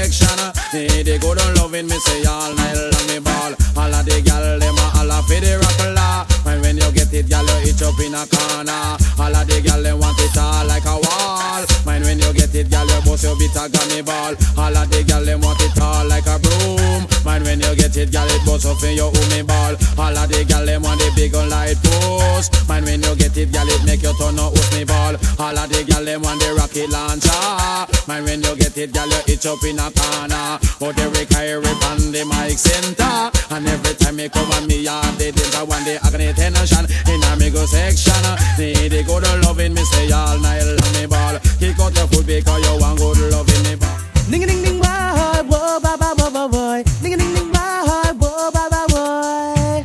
affection. 0.00 0.38
Need 0.72 1.04
the 1.06 1.18
good 1.18 1.40
and 1.40 1.56
loving, 1.58 1.86
me 1.86 1.98
say 2.00 2.24
all 2.24 2.54
night 2.54 2.76
long 2.76 3.06
me 3.08 3.18
ball. 3.20 3.52
All 3.76 3.92
of 3.92 4.04
the 4.04 4.22
gal 4.24 4.58
them 4.58 4.78
a 4.78 4.86
all 4.96 5.10
a 5.10 5.18
for 5.28 5.40
the 5.40 5.60
rock 5.60 6.26
And 6.46 6.60
when 6.62 6.76
you 6.76 6.90
get 6.92 7.12
it, 7.12 7.28
gal 7.28 7.44
you 7.44 7.68
itch 7.68 7.82
up 7.82 7.98
in 8.00 8.14
a 8.14 8.24
corner. 8.24 8.96
All 9.20 9.34
of 9.34 9.44
the 9.46 9.60
gal 9.60 9.82
them 9.82 9.98
want 10.00 10.18
it 10.20 10.36
all 10.38 10.64
like 10.66 10.86
a 10.86 10.96
wall. 10.96 11.62
Mind 11.84 12.04
when 12.04 12.18
you 12.18 12.32
get 12.32 12.54
it, 12.54 12.70
gal 12.70 12.86
you 12.86 13.00
bust 13.04 13.24
your 13.24 13.36
bitter 13.36 13.68
gummy 13.68 14.02
ball. 14.02 14.34
All 14.56 14.76
of 14.76 14.88
the 14.88 15.04
gal 15.04 15.24
them 15.24 15.40
want 15.40 15.60
it 15.60 15.76
all 15.80 16.06
like 16.08 16.26
a 16.26 16.38
broom. 16.40 17.04
Mind 17.24 17.44
when 17.44 17.60
you 17.60 17.74
get 17.76 17.96
it, 17.96 18.12
girl, 18.12 18.26
it 18.28 18.42
bust 18.46 18.66
up 18.66 18.82
in 18.82 18.96
your 18.96 19.12
umi 19.12 19.42
ball. 19.42 19.76
All 19.98 20.16
of 20.16 20.28
the 20.28 20.44
girl 20.48 20.64
them 20.64 20.82
want 20.82 21.00
the 21.00 21.12
big 21.14 21.34
on 21.34 21.50
light 21.50 21.76
post. 21.82 22.68
Mind 22.68 22.86
when 22.86 23.02
you 23.02 23.14
get 23.16 23.36
it, 23.36 23.52
girl, 23.52 23.68
it 23.68 23.84
make 23.84 24.02
you 24.02 24.12
turn 24.16 24.38
out 24.38 24.56
me 24.72 24.84
ball. 24.84 25.14
All 25.38 25.56
of 25.56 25.68
the 25.68 25.84
girl 25.84 26.04
them 26.04 26.22
want 26.22 26.40
the 26.40 26.54
rocket 26.56 26.88
launcher. 26.88 27.90
Mind 28.08 28.24
when 28.24 28.42
you 28.42 28.56
get 28.56 28.76
it, 28.78 28.92
girl, 28.92 29.08
you 29.08 29.20
itch 29.28 29.46
up 29.46 29.62
in 29.64 29.78
a 29.78 29.88
corner. 29.92 30.58
But 30.80 30.96
the 30.96 31.26
Kyrie 31.28 31.60
on 31.60 32.12
the 32.12 32.24
mic 32.24 32.58
center. 32.58 33.30
And 33.52 33.68
every 33.68 33.94
time 33.94 34.16
me 34.16 34.28
come 34.28 34.50
on 34.52 34.66
me 34.66 34.82
yard, 34.82 35.14
they 35.16 35.30
think 35.30 35.54
I 35.54 35.62
want 35.62 35.84
the 35.84 36.00
agony 36.02 36.32
tension 36.32 36.86
in 37.12 37.22
a 37.22 37.36
me 37.36 37.50
go 37.50 37.66
section. 37.66 38.24
Need 38.58 38.90
the 38.90 39.02
good 39.04 39.24
loving 39.44 39.74
me 39.74 39.84
say 39.84 40.10
all 40.10 40.38
night 40.38 40.64
long 40.64 40.92
me 40.96 41.06
ball. 41.06 41.38
Kick 41.58 41.78
out 41.78 41.94
your 41.94 42.06
foot 42.08 42.26
because 42.26 42.64
you 42.64 42.80
want 42.80 42.98
good 42.98 43.30
loving 43.30 43.62
me 43.64 43.76
ball. 43.76 44.09
Ding 44.30 44.46
ding 44.46 44.62
ding 44.62 44.78
boy, 44.78 45.42
whoa, 45.50 45.80
ba 45.80 45.96
ba 45.98 46.14
ba 46.14 46.48
boy. 46.48 46.82
Ding 47.02 47.18
ding 47.18 47.34
ding 47.34 47.50
boy, 47.50 48.14
whoa, 48.20 48.50
ba 48.54 48.68
ba 48.70 48.82
boy. 48.88 49.84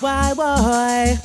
Why 0.00 0.34
boy? 0.34 1.18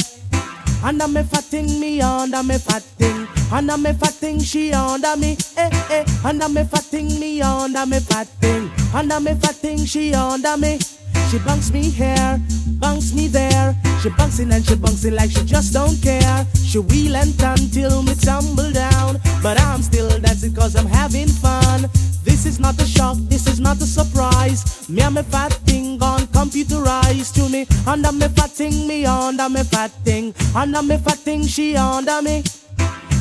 Under 0.83 1.07
me 1.07 1.23
fatting 1.23 1.79
me 1.79 2.01
under 2.01 2.43
me 2.43 2.57
fatting. 2.57 3.27
Under 3.51 3.77
me 3.77 3.93
fatting 3.93 4.39
she 4.39 4.71
under 4.71 5.15
me. 5.17 5.35
Eh 5.57 5.69
eh. 5.89 6.05
Under 6.23 6.47
me 6.47 6.63
fatting 6.63 7.19
me 7.19 7.41
under 7.41 7.85
me 7.85 7.99
fatting. 7.99 8.69
Under 8.93 9.19
me 9.19 9.33
fatting 9.33 9.85
she 9.85 10.13
under 10.13 10.55
me. 10.55 10.79
She 11.29 11.37
bunks 11.39 11.71
me 11.71 11.89
here, 11.89 12.39
bunks 12.79 13.13
me 13.13 13.27
there. 13.27 13.75
She 14.01 14.09
bouncing 14.09 14.51
and 14.51 14.65
she 14.65 14.75
bouncing 14.75 15.15
like 15.15 15.31
she 15.31 15.43
just 15.43 15.73
don't 15.73 16.01
care. 16.01 16.45
She 16.55 16.79
wheel 16.79 17.15
and 17.15 17.37
turn 17.37 17.57
till 17.71 18.01
me 18.03 18.15
tumble 18.15 18.71
down. 18.71 19.19
But 19.43 19.59
I'm 19.59 19.81
still 19.81 20.09
dancing 20.19 20.53
cause 20.53 20.75
I'm 20.75 20.87
having 20.87 21.27
fun. 21.27 21.89
This 22.39 22.53
is 22.53 22.59
not 22.61 22.81
a 22.81 22.85
shock, 22.85 23.17
this 23.27 23.47
is 23.47 23.59
not 23.59 23.81
a 23.81 23.85
surprise. 23.85 24.87
Me 24.87 25.01
and 25.01 25.15
me 25.15 25.23
fat 25.23 25.51
thing 25.67 25.97
gone 25.97 26.21
computerized 26.27 27.33
to 27.35 27.49
me. 27.49 27.67
Under 27.85 28.13
me 28.13 28.29
fat 28.29 28.51
thing, 28.51 28.87
me 28.87 29.05
under 29.05 29.49
me 29.49 29.61
fat 29.63 29.91
thing. 30.05 30.33
Under 30.55 30.81
me 30.81 30.97
fat 30.99 31.17
thing, 31.17 31.43
she 31.45 31.75
under 31.75 32.21
me. 32.21 32.41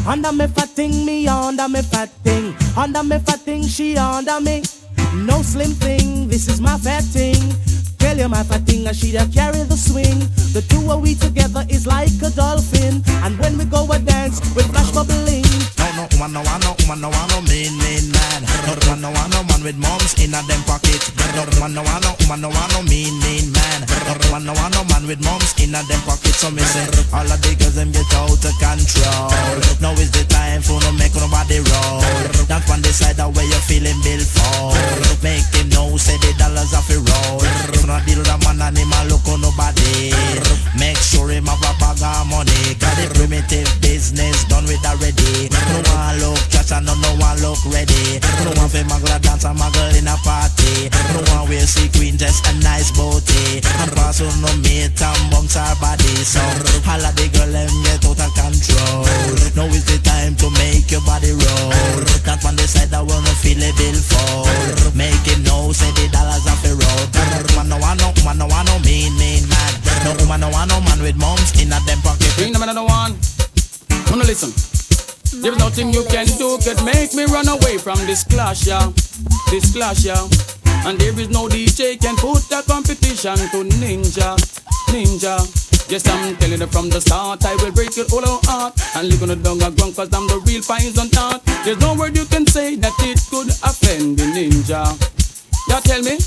Under 0.07 0.31
me 0.31 0.47
fat 0.47 0.69
thing, 0.69 1.05
me 1.05 1.27
under 1.27 1.69
me 1.69 1.83
fat 1.83 2.11
thing. 2.23 2.55
Under 2.77 3.03
me 3.03 3.19
fat 3.19 3.41
thing, 3.41 3.65
she 3.65 3.97
under 3.97 4.41
me. 4.41 4.63
No 5.27 5.43
slim 5.43 5.73
thing, 5.73 6.29
this 6.29 6.47
is 6.47 6.61
my 6.61 6.79
fat 6.79 7.03
thing. 7.03 7.43
Tell 7.99 8.17
you 8.17 8.29
my 8.29 8.43
fat 8.43 8.63
thing, 8.63 8.87
and 8.87 8.97
she 8.97 9.13
da 9.13 9.27
carry 9.27 9.63
the 9.65 9.77
swing. 9.77 10.19
The 10.55 10.63
two 10.69 10.91
of 10.91 11.03
we 11.03 11.15
together 11.15 11.67
is 11.69 11.87
like 11.87 12.15
a 12.23 12.31
dolphin. 12.31 13.03
And 13.27 13.39
when 13.39 13.59
we 13.59 13.65
go 13.65 13.85
a 13.91 13.99
dance, 13.99 14.41
we 14.55 14.63
flash 14.63 14.91
bubbling. 14.93 15.45
No, 15.77 15.87
no, 15.99 16.05
woman, 16.15 16.33
no, 16.33 16.41
one, 16.43 16.61
no, 16.63 16.75
woman, 16.79 17.01
no, 17.03 17.09
one, 17.11 17.29
no, 17.29 17.39
mean, 17.51 17.75
mean 17.79 18.07
man. 18.15 18.41
No, 18.67 18.73
woman, 18.87 19.01
no, 19.03 19.11
one, 19.11 19.31
no, 19.31 19.43
man 19.51 19.63
with 19.63 19.79
moms 19.79 20.15
in 20.23 20.35
a 20.35 20.41
them 20.47 20.63
pocket. 20.65 21.03
No, 21.35 21.43
woman, 21.59 21.75
no, 21.75 21.83
one, 21.83 22.03
no, 22.03 22.15
woman, 22.23 22.41
no, 22.41 22.49
one, 22.49 22.71
no, 22.73 22.81
mean, 22.87 23.15
mean 23.21 23.51
man. 23.53 23.81
No, 24.07 24.15
woman, 24.31 24.47
no, 24.47 24.53
one, 24.55 24.73
no, 24.73 24.83
man 24.89 25.05
with 25.07 25.21
moms 25.23 25.53
in 25.59 25.75
a 25.75 25.83
them 25.91 26.01
pocket. 26.07 26.35
So 26.39 26.51
me 26.51 26.63
say, 26.63 26.87
all 27.11 27.27
of 27.27 27.39
the 27.43 27.51
girls 27.59 27.75
them 27.75 27.91
get 27.91 28.07
out 28.15 28.31
of 28.31 28.55
control. 28.63 29.27
Now 29.83 29.93
is 29.99 30.11
the 30.15 30.23
time 30.31 30.63
for 30.63 30.79
no 30.87 30.93
make 30.95 31.15
nobody 31.19 31.59
roll. 31.59 31.99
That 32.47 32.63
one 32.71 32.83
decide 32.83 33.19
how 33.19 33.31
way 33.35 33.47
you're 33.51 33.67
feeling, 33.67 33.99
bill 34.07 34.23
fall. 34.23 34.71
Make 35.23 35.47
them 35.51 35.69
know, 35.75 35.97
say 35.99 36.17
the 36.23 36.31
dollars 36.39 36.73
off 36.75 36.89
a 36.91 36.99
roll. 37.03 37.43
Deal 37.89 38.19
with 38.19 38.29
a 38.29 38.37
man 38.45 38.61
and 38.61 38.77
him 38.77 38.93
a 38.93 39.05
look 39.09 39.28
run 77.39 77.49
away 77.61 77.79
from 77.79 77.99
this 78.07 78.25
clash, 78.25 78.67
yeah. 78.67 78.91
This 79.51 79.73
clash, 79.73 80.05
yeah. 80.05 80.27
And 80.87 80.99
there 80.99 81.15
is 81.19 81.31
no 81.31 81.47
DJ 81.47 82.01
can 82.01 82.17
put 82.17 82.43
the 82.51 82.63
competition 82.67 83.39
to 83.55 83.63
Ninja, 83.79 84.35
Ninja. 84.91 85.39
Yes, 85.89 86.07
I'm 86.09 86.37
telling 86.37 86.61
you 86.61 86.67
from 86.67 86.91
the 86.91 87.01
start, 87.01 87.45
I 87.45 87.55
will 87.57 87.71
break 87.73 87.97
your 87.97 88.07
out 88.27 88.45
heart 88.47 88.75
and 88.97 89.09
live 89.09 89.23
on 89.23 89.29
the 89.29 89.37
dung 89.37 89.63
of 89.63 89.77
ground 89.77 89.95
cause 89.95 90.13
I'm 90.13 90.27
the 90.27 90.43
real 90.45 90.63
on 90.99 91.09
top. 91.11 91.45
There's 91.65 91.79
no 91.81 91.95
word 91.95 92.17
you 92.17 92.25
can 92.25 92.45
say 92.47 92.75
that 92.77 92.93
it 93.07 93.21
could 93.31 93.49
offend 93.63 94.19
the 94.19 94.27
ninja. 94.35 94.83
You 95.71 95.79
tell 95.87 96.03
me, 96.03 96.19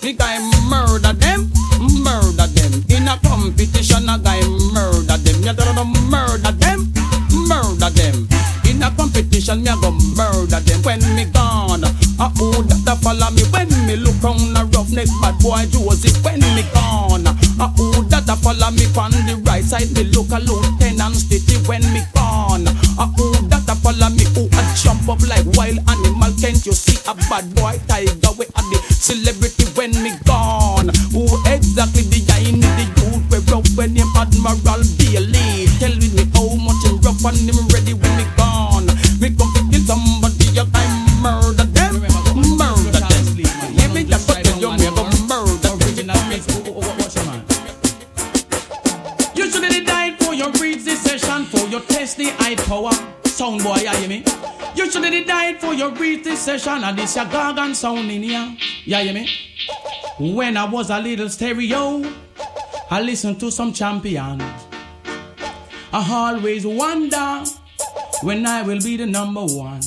the 0.00 0.14
guy 0.14 0.38
murder 0.70 1.12
them, 1.18 1.50
murder 1.98 2.46
them. 2.46 2.72
In 2.94 3.08
a 3.08 3.18
competition, 3.26 4.08
a 4.08 4.18
guy 4.18 4.40
murder 4.72 5.18
them. 5.18 5.42
You 5.42 5.52
don't 5.52 5.74
know 5.74 5.84
murder 6.06 6.52
them, 6.52 6.92
murder 7.48 7.90
them. 7.90 8.59
In 8.80 8.86
a 8.86 8.96
competition, 8.96 9.60
me 9.62 9.68
a 9.68 9.76
go 9.76 9.92
murder 10.16 10.56
them 10.64 10.80
when 10.80 11.04
me 11.14 11.26
gone. 11.28 11.84
A 11.84 12.32
who 12.40 12.64
that 12.64 12.88
a 12.88 12.96
follow 13.04 13.28
me 13.36 13.44
when 13.52 13.68
me 13.84 13.96
look 14.00 14.16
round 14.24 14.56
a 14.56 14.64
roughneck 14.72 15.04
bad 15.20 15.36
boy 15.44 15.68
Josey 15.68 16.08
when 16.24 16.40
me 16.56 16.64
gone. 16.72 17.28
A 17.28 17.68
who 17.76 17.92
that 18.08 18.24
a 18.24 18.36
follow 18.40 18.72
me 18.72 18.88
on 18.96 19.12
the 19.28 19.36
right 19.44 19.60
side 19.60 19.92
me 19.92 20.08
look 20.16 20.32
a 20.32 20.40
lieutenant 20.40 21.12
Stitchie 21.12 21.60
when 21.68 21.84
me 21.92 22.00
gone. 22.16 22.64
A 22.96 23.04
who 23.20 23.28
that 23.52 23.68
a 23.68 23.76
follow 23.84 24.08
me 24.16 24.24
who 24.32 24.48
a 24.48 24.62
jump 24.72 25.04
up 25.12 25.20
like 25.28 25.44
wild 25.60 25.76
animal 25.84 26.32
can't 26.40 26.64
you 26.64 26.72
see 26.72 26.96
a 27.04 27.12
bad 27.28 27.44
boy 27.60 27.76
tiger 27.84 28.32
we 28.40 28.48
a 28.48 28.62
the 28.72 28.80
celebrity 28.96 29.68
when 29.76 29.92
me 30.00 30.16
gone. 30.24 30.88
Who 31.12 31.28
exactly 31.44 32.08
the 32.08 32.24
guy 32.24 32.48
in 32.48 32.64
the 32.64 32.84
youth 32.96 33.28
we 33.28 33.44
rough 33.52 33.68
when 33.76 33.92
him 33.92 34.08
Admiral 34.16 34.80
Bailey. 34.96 35.68
Tell 35.76 35.92
me 36.00 36.08
how 36.32 36.56
much 36.56 36.80
him 36.88 36.96
rough 37.04 37.20
and 37.28 37.44
him 37.44 37.60
power. 52.70 52.92
Sound 53.24 53.64
boy, 53.64 53.78
you 53.82 53.90
hear 53.90 54.08
me? 54.08 54.24
You 54.76 54.88
should 54.88 55.04
have 55.04 55.26
died 55.26 55.60
for 55.60 55.74
your 55.74 55.90
this 55.90 56.38
session 56.38 56.84
and 56.84 56.96
this 56.96 57.16
your 57.16 57.24
gargan 57.24 57.74
sound 57.74 58.08
in 58.12 58.22
here. 58.22 58.56
You 58.84 58.96
hear 58.96 59.12
me? 59.12 59.28
When 60.20 60.56
I 60.56 60.66
was 60.66 60.88
a 60.90 61.00
little 61.00 61.28
stereo, 61.28 62.00
I 62.88 63.00
listened 63.02 63.40
to 63.40 63.50
some 63.50 63.72
champion. 63.72 64.40
I 65.92 66.00
always 66.12 66.64
wonder 66.64 67.42
when 68.22 68.46
I 68.46 68.62
will 68.62 68.80
be 68.80 68.96
the 68.96 69.06
number 69.06 69.44
one. 69.44 69.82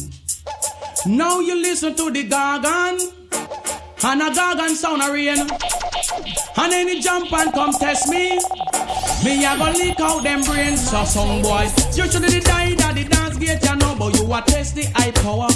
Now 1.05 1.39
you 1.39 1.55
listen 1.55 1.95
to 1.95 2.11
the 2.11 2.27
gargan, 2.27 2.99
and 4.03 4.21
a 4.21 4.29
gargan 4.29 4.75
sound 4.75 5.01
a 5.01 5.09
rain. 5.09 5.39
And 6.57 6.73
any 6.73 6.99
jump 6.99 7.31
and 7.31 7.53
come 7.53 7.71
test 7.71 8.09
me. 8.09 8.39
Me 9.24 9.45
a 9.45 9.57
go 9.57 9.71
leak 9.71 9.99
out 10.01 10.21
them 10.24 10.43
brains, 10.43 10.89
so 10.89 11.05
some 11.05 11.41
boy. 11.41 11.69
You 11.95 12.11
should 12.11 12.24
have 12.24 12.43
died 12.43 12.82
at 12.82 12.95
the 12.95 13.05
dance 13.05 13.38
gate, 13.38 13.63
you 13.63 13.76
know, 13.78 13.95
but 13.97 14.19
you 14.19 14.34
a 14.34 14.41
test 14.41 14.76
the 14.76 14.84
high 14.95 15.11
power. 15.11 15.47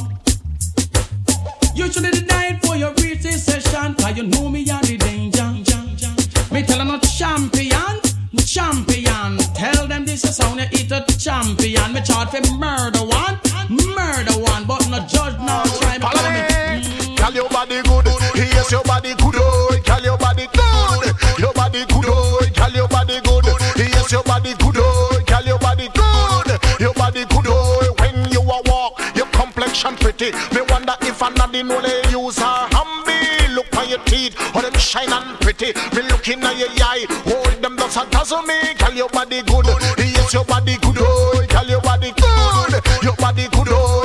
You 1.75 1.91
should 1.91 2.05
have 2.05 2.27
died 2.27 2.61
for 2.65 2.77
your 2.77 2.93
beauty 2.93 3.31
session, 3.31 3.93
cause 3.95 4.15
you 4.15 4.23
know 4.23 4.47
me 4.47 4.69
are 4.71 4.81
the 4.81 4.97
danger. 4.97 5.51
Me 6.53 6.63
tell 6.63 6.77
them 6.77 6.87
no 6.87 6.99
champion, 6.99 7.99
champion. 8.45 9.37
Tell 9.53 9.85
them 9.85 10.05
this 10.05 10.23
is 10.23 10.37
sound 10.37 10.61
you 10.61 10.67
eat 10.71 10.91
a 10.91 11.03
champion. 11.19 11.93
Me 11.93 12.01
charge 12.01 12.29
for 12.29 12.41
murder 12.55 13.03
one, 13.03 13.37
murder 13.69 14.39
one, 14.47 14.63
but 14.65 14.87
no 14.89 14.99
judge 15.05 15.37
no 15.43 15.63
try. 15.79 15.99
Follow 15.99 16.31
me. 16.31 17.15
Girl, 17.17 17.33
your 17.33 17.49
body 17.49 17.81
good. 17.83 18.05
Yes, 18.33 18.71
your 18.71 18.83
body 18.83 19.13
good. 19.15 19.35
Oh, 19.35 19.77
girl, 19.85 20.01
your 20.01 20.17
body 20.17 20.47
good. 20.53 21.15
Your 21.37 21.53
body 21.53 21.85
good. 21.85 22.05
Oh, 22.07 22.46
Cause 24.07 24.13
your 24.13 24.23
body 24.23 24.53
good, 24.53 24.75
oh, 24.77 25.21
girl, 25.27 25.43
your 25.43 25.59
body 25.59 25.89
good. 25.93 26.79
Your 26.79 26.93
body 26.93 27.25
good, 27.25 27.43
oh, 27.45 27.93
when 27.99 28.31
you 28.31 28.39
a 28.39 28.61
walk, 28.71 29.01
your 29.13 29.25
complexion 29.35 29.97
pretty. 29.97 30.31
Me 30.55 30.61
wonder 30.69 30.95
if 31.01 31.21
another 31.21 31.61
know 31.61 31.81
they 31.81 32.09
use 32.09 32.39
her 32.39 32.69
humble 32.71 33.53
Look 33.53 33.75
on 33.75 33.89
your 33.89 33.99
teeth, 34.05 34.39
all 34.55 34.61
them 34.61 34.71
shine 34.75 35.11
and 35.11 35.37
pretty. 35.41 35.73
Me 35.93 36.07
looking 36.07 36.41
at 36.41 36.57
your 36.57 36.69
eye, 36.79 37.05
hold 37.27 37.61
them 37.61 37.75
does 37.75 37.97
a 37.97 38.05
dazzle 38.09 38.43
me. 38.43 38.55
Girl, 38.79 38.93
your 38.93 39.09
body 39.09 39.41
good. 39.41 39.65
Yes, 39.97 40.33
your 40.33 40.45
body 40.45 40.77
good, 40.77 40.95
oh, 40.99 41.45
girl, 41.49 41.65
your 41.67 41.81
body 41.81 42.13
good. 42.15 43.03
Your 43.03 43.15
body 43.17 43.49
good, 43.51 43.67
oh. 43.71 43.96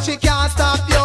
she 0.00 0.16
can't 0.16 0.50
stop 0.52 0.88
you. 0.88 0.97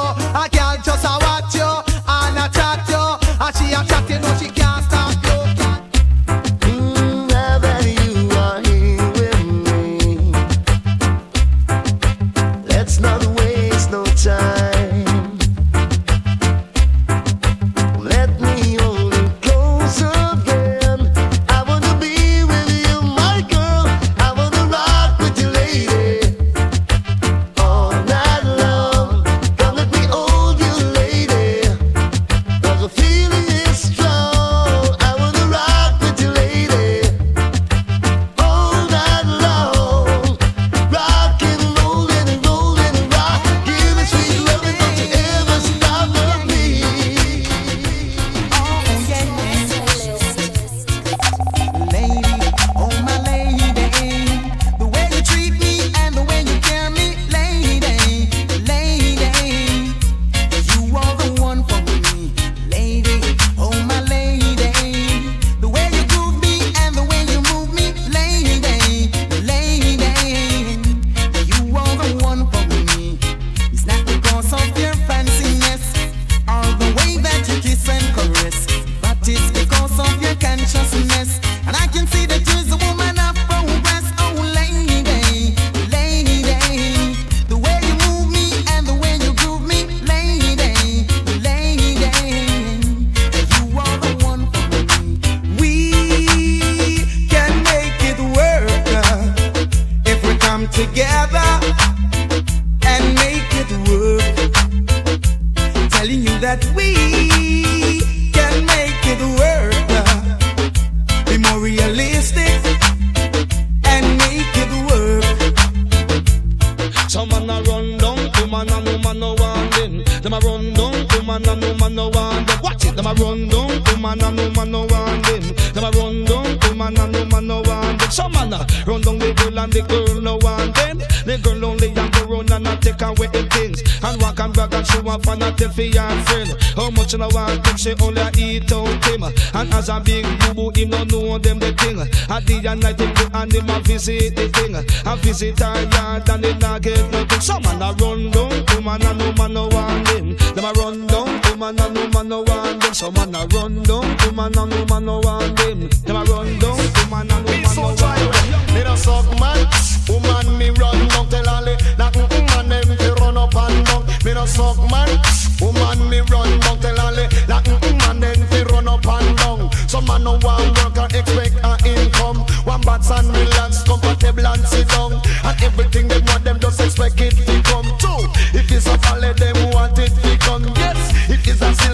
Them 150.63 150.77
a 150.77 150.79
run 150.79 151.07
down 151.07 151.41
to 151.41 151.57
man 151.57 151.77
and 151.77 151.93
no 151.93 152.07
man 152.07 152.29
no 152.29 152.41
want 152.41 152.81
them. 152.81 152.93
Some 152.93 153.13
man 153.15 153.35
a 153.35 153.45
run 153.47 153.83
down 153.83 154.17
to 154.19 154.31
man 154.31 154.57
and 154.57 154.69
no 154.71 154.85
man 154.85 155.05
no 155.05 155.19
want 155.19 155.57
them. 155.57 155.89
Them 155.89 156.15
a 156.15 156.23
run 156.23 156.57
down 156.57 156.77
to 156.77 157.07
man 157.11 157.29
and 157.29 157.45
no 157.45 157.51
man 157.51 157.75
no 157.75 157.83
want 157.83 157.99
them. 157.99 158.73
They 158.73 158.83
don't 158.85 158.95
suck 158.95 159.27
man, 159.41 159.67
woman 160.07 160.57
me 160.57 160.69
run 160.79 161.05
down 161.09 161.27
tell 161.27 161.49
all 161.49 161.65
they 161.65 161.75
that 161.99 162.15
man 162.15 162.69
them 162.69 162.97
fi 162.97 163.09
run 163.19 163.35
up 163.35 163.53
and 163.53 163.85
down. 163.85 164.05
Me 164.23 164.33
don't 164.33 164.47
suck 164.47 164.79
man, 164.89 165.11
woman 165.59 166.09
me 166.09 166.21
run 166.31 166.57
down 166.61 166.79
tell 166.79 166.97
all 166.97 167.13
they 167.13 167.27
that 167.27 167.67
man 167.99 168.21
them 168.21 168.47
fi 168.47 168.63
run 168.71 168.87
up 168.87 169.05
and 169.05 169.37
down. 169.37 169.69
Some 169.89 170.05
man 170.05 170.23
no 170.23 170.39
want 170.39 170.79
work 170.79 170.95
and 170.95 171.13
expect 171.13 171.59
a 171.59 171.75
income. 171.83 172.39
One 172.63 172.79
bats 172.87 173.11
and 173.11 173.27
relax, 173.27 173.83
comfortable 173.83 174.47
and 174.47 174.65
sit 174.65 174.87
down, 174.87 175.19
and 175.43 175.61
everything 175.61 176.07
they 176.07 176.19
want 176.19 176.45
them 176.45 176.57
just 176.61 176.79
expect 176.79 177.19
it. 177.19 177.52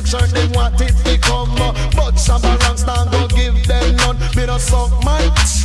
They 0.10 0.48
want 0.58 0.82
it 0.82 0.96
to 1.06 1.18
come. 1.20 1.54
But 1.96 2.18
some 2.18 2.42
ranks 2.42 2.82
don't 2.82 3.12
go 3.12 3.28
give 3.28 3.68
them 3.68 3.96
none. 3.98 4.18
Me 4.36 4.48
no 4.48 4.58
suck 4.58 4.92
my 5.04 5.22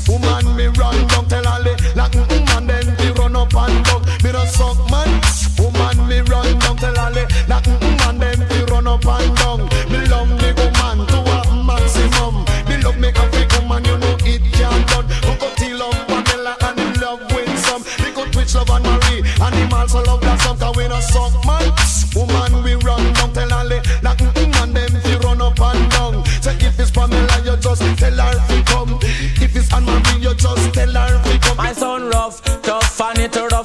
woman, 0.06 0.54
me 0.54 0.66
run 0.66 1.06
down 1.08 1.26
tell 1.28 1.44
her 1.44 1.62
like 1.96 2.33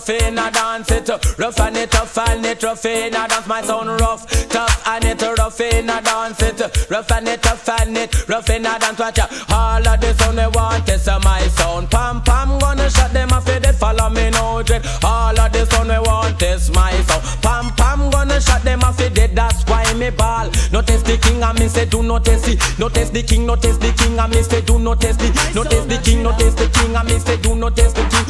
Rufina 0.09 0.51
dance 0.51 0.89
it 0.89 1.07
Rough 1.37 1.59
and 1.59 1.77
it 1.77 1.91
tough 1.91 2.17
and 2.17 2.43
it 2.43 2.59
Rufina 2.59 3.27
dance. 3.29 3.45
My 3.45 3.61
sound 3.61 4.01
rough 4.01 4.25
Tough 4.49 4.87
and 4.87 5.05
it 5.05 5.19
Rufina 5.19 6.03
dance. 6.03 6.41
It 6.41 6.89
Rough 6.89 7.11
and 7.11 7.27
it 7.27 7.43
tough 7.43 7.69
and 7.69 7.95
it 7.95 8.11
Rufina 8.27 8.79
dance. 8.79 8.97
Watch 8.97 9.19
All 9.51 9.87
of 9.87 10.01
the 10.01 10.13
sound 10.17 10.39
they 10.39 10.47
want 10.47 10.89
is 10.89 11.07
my 11.23 11.41
sound. 11.49 11.91
Pam 11.91 12.21
pam 12.23 12.57
gonna 12.57 12.89
shut 12.89 13.13
them 13.13 13.31
off 13.31 13.47
if 13.49 13.61
they 13.61 13.71
follow 13.71 14.09
me 14.09 14.31
no 14.31 14.63
dread. 14.63 14.83
All 15.03 15.39
of 15.39 15.51
the 15.51 15.65
sound 15.67 15.91
they 15.91 15.99
want 15.99 16.41
is 16.41 16.71
my 16.71 16.91
sound. 17.03 17.23
Pam 17.43 17.69
pam 17.75 18.09
gonna 18.09 18.41
shut 18.41 18.63
them 18.63 18.81
off 18.81 18.99
if 18.99 19.13
they 19.13 19.27
that's 19.27 19.61
why 19.69 19.85
me 19.93 20.09
ball. 20.09 20.49
Notice 20.71 21.03
the 21.03 21.19
king 21.21 21.43
and 21.43 21.59
me 21.59 21.67
say 21.67 21.85
do 21.85 22.01
notice 22.01 22.47
it. 22.47 22.57
Notice 22.79 23.11
the 23.11 23.21
king 23.21 23.45
notice 23.45 23.77
the 23.77 23.93
king 23.93 24.17
and 24.17 24.33
me 24.33 24.41
say 24.41 24.61
do 24.61 24.79
notice 24.79 25.17
it. 25.19 25.53
Notice 25.53 25.85
the 25.85 26.01
king 26.03 26.23
notice 26.23 26.55
the 26.55 26.67
king 26.73 26.95
and 26.95 27.07
me 27.07 27.19
say 27.19 27.37
do 27.37 27.53
notice 27.53 27.93
the 27.93 28.01
king 28.09 28.28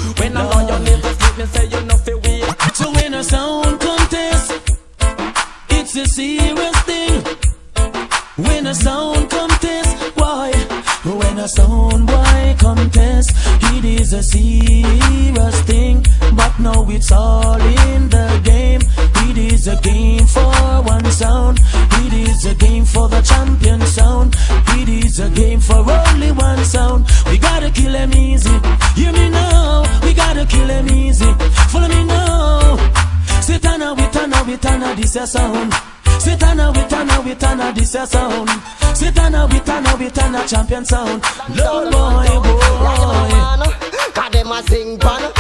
me 1.39 1.45
say 1.45 1.65
you 1.67 2.17
wait 2.23 2.43
to 2.75 2.91
win 2.95 3.13
a 3.13 3.23
sound 3.23 3.79
contest. 3.79 4.51
It's 5.69 5.95
a 5.95 6.05
serious 6.05 6.77
thing. 6.81 7.23
Win 8.37 8.67
a 8.67 8.75
sound 8.75 9.29
contest, 9.29 10.17
why? 10.17 10.51
When 11.05 11.39
a 11.39 11.47
sound 11.47 12.07
boy 12.07 12.55
contest, 12.59 13.31
it 13.73 13.85
is 13.85 14.11
a 14.11 14.21
serious 14.21 15.61
thing. 15.61 16.05
But 16.35 16.59
now 16.59 16.85
it's 16.89 17.11
all 17.11 17.61
in 17.61 18.09
the 18.09 18.41
game. 18.43 18.81
It 19.29 19.37
is 19.37 19.67
a 19.67 19.77
game 19.77 20.27
for 20.27 20.51
one 20.83 21.09
sound. 21.11 21.59
It 22.03 22.13
is 22.13 22.45
a 22.45 22.55
game 22.55 22.83
for 22.83 23.07
the 23.07 23.21
champion 23.21 23.81
sound. 23.81 24.35
It 24.79 24.89
is 24.89 25.19
a 25.19 25.29
game 25.29 25.61
for 25.61 25.89
only 25.89 26.31
one 26.33 26.63
sound. 26.65 27.05
We 34.59 34.69
turn 34.69 34.81
we 34.81 34.85
turn 34.85 34.95
this 34.97 35.15
a 35.15 35.27
sound. 35.27 35.73
Sit 36.19 36.43
on 36.43 36.73
we 36.73 36.83
turn 36.89 37.25
we 37.25 37.33
this 37.73 37.95
a 37.95 38.05
sound. 38.05 38.49
Sit 38.93 39.17
on 39.19 39.49
we 39.49 39.59
turn 39.59 39.99
we 39.99 40.09
turn 40.09 40.47
champion 40.47 40.85
sound. 40.85 41.23
Lord 41.55 41.91
boy, 41.91 42.27
boy. 42.43 42.59
Cause 44.13 44.31
them 44.31 44.51
a 44.51 44.63
sing 44.63 44.99
pan 44.99 45.31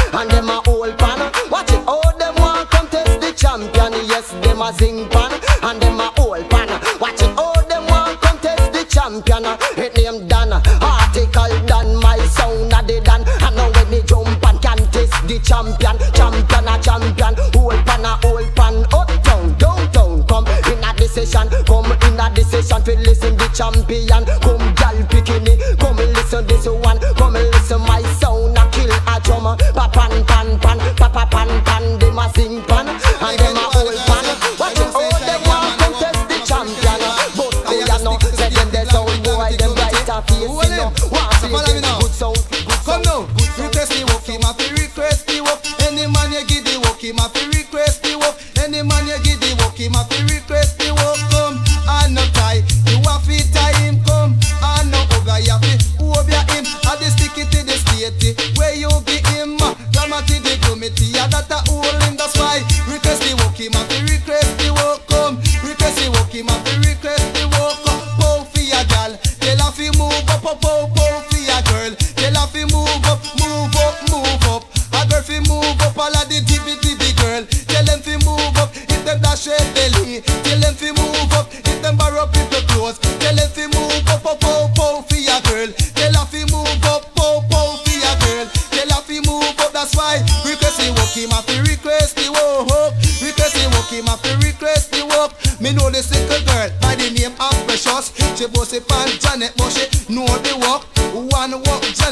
the 22.85 22.95
to 22.95 22.99
listen 23.01 23.37
the 23.37 23.47
champion. 23.53 24.25
Come 24.41 24.73
gal 24.75 24.95
bikini, 25.09 25.57
come 25.79 25.97
listen 25.97 26.45
this 26.47 26.67
one, 26.67 26.99
come 27.15 27.33
listen 27.33 27.81
my 27.81 28.01
sound 28.19 28.57
I 28.57 28.69
kill 28.71 28.91
a 28.91 29.19
drum. 29.21 29.57
Pa 29.73 29.87
pan 29.89 30.25
pan 30.25 30.59
pan, 30.59 30.68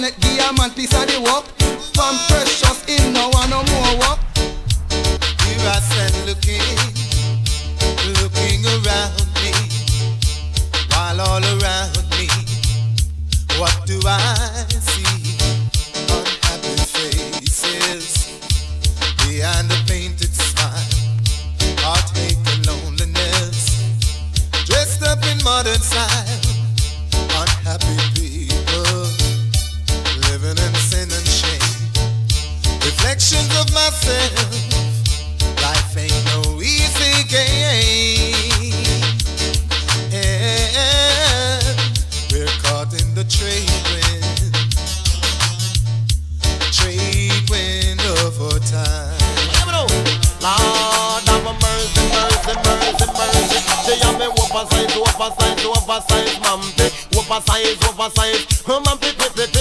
Janet, 0.08 0.22
give 0.22 0.58
man 0.58 0.72
piece 0.72 0.93
of 0.93 1.08
the 1.08 1.22
walk. 1.22 1.45
From 1.93 2.16
Precious 2.28 2.84
in 2.88 3.14
no 3.14 3.30
one 3.30 3.49
no 3.49 3.64
more 3.64 3.97
walk. 3.97 4.20
Here 4.38 5.60
I 5.68 5.80
stand 5.82 6.16
looking, 6.26 6.62
looking 8.22 8.66
around 8.66 9.28
me, 9.41 9.51
while 10.91 11.22
all 11.22 11.43
around 11.43 12.05
me, 12.18 12.28
what 13.58 13.76
do 13.86 13.99
I 14.05 14.66
see? 14.80 15.36
Unhappy 16.08 16.76
faces 16.93 18.39
behind 19.28 19.72
a 19.72 19.80
painted 19.88 20.34
smile, 20.34 20.88
heartache 21.80 22.38
and 22.53 22.66
loneliness, 22.66 23.93
dressed 24.66 25.03
up 25.03 25.24
in 25.26 25.43
modern 25.43 25.80
style. 25.80 26.47
Reflections 33.32 33.60
of 33.60 33.74
myself. 33.74 34.52
Life 35.62 35.98
ain't 35.98 36.26
no 36.28 36.62
easy 36.62 37.24
game. 37.28 38.74
And 40.14 41.64
we're 42.32 42.46
caught 42.64 42.94
in 42.94 43.14
the 43.16 43.26
trade 43.28 43.68
wind. 43.92 44.54
Trade 46.72 47.50
wind 47.50 48.00
of 48.24 48.42
our 48.42 48.60
time. 48.60 49.16
Lord 50.40 51.28
have 51.28 51.44
mercy, 51.62 52.04
mercy, 52.14 52.54
mercy, 52.64 53.08
mercy. 53.18 53.60
She 53.84 53.94
have 54.06 54.18
me 54.20 54.28
oversize, 54.28 54.96
oversize, 54.96 55.66
oversize, 55.66 56.36
mampy. 56.40 56.88
Oversize, 57.18 57.82
oversize, 57.90 58.46
mampy. 58.86 59.57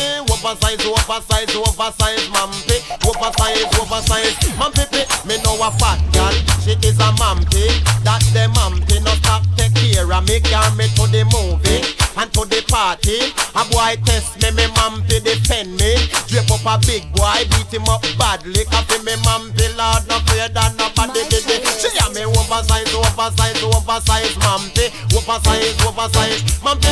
Oversize, 0.67 1.55
oversize, 1.55 1.55
oversize, 1.55 2.27
mampy. 2.35 2.83
Oversize, 3.07 3.71
oversize, 3.79 4.35
mampy. 4.59 5.07
Me 5.25 5.39
know 5.43 5.55
a 5.62 5.71
fat 5.79 6.03
girl, 6.11 6.35
she 6.59 6.75
is 6.83 6.99
a 6.99 7.14
mampy. 7.23 7.71
That 8.03 8.19
the 8.35 8.51
mampy 8.51 8.99
no 9.05 9.14
stop 9.23 9.47
take 9.55 9.75
care 9.75 10.11
of 10.11 10.27
me. 10.27 10.41
Carry 10.41 10.75
me 10.75 10.89
to 10.99 11.07
the 11.07 11.23
movie 11.31 11.87
and 12.19 12.33
to 12.35 12.43
the 12.51 12.67
party. 12.67 13.31
A 13.55 13.62
boy 13.71 13.95
test 14.03 14.43
me, 14.43 14.51
me 14.59 14.67
mampy 14.75 15.23
defend 15.23 15.79
me. 15.79 15.95
Drape 16.27 16.51
up 16.51 16.67
a 16.67 16.83
big 16.83 17.07
boy, 17.14 17.47
beat 17.55 17.71
him 17.71 17.87
up 17.87 18.03
badly. 18.19 18.67
Copy 18.67 18.99
me 19.07 19.14
mampy, 19.23 19.71
Lord, 19.79 20.03
no 20.11 20.19
fear 20.27 20.51
that 20.51 20.75
nobody. 20.75 21.23
She 21.79 21.95
a 21.95 22.11
me 22.11 22.27
oversize, 22.27 22.91
oversize, 22.91 23.62
oversize, 23.62 24.35
mampy. 24.43 24.91
Oversize, 25.14 25.79
oversize, 25.87 26.43
mampy, 26.59 26.91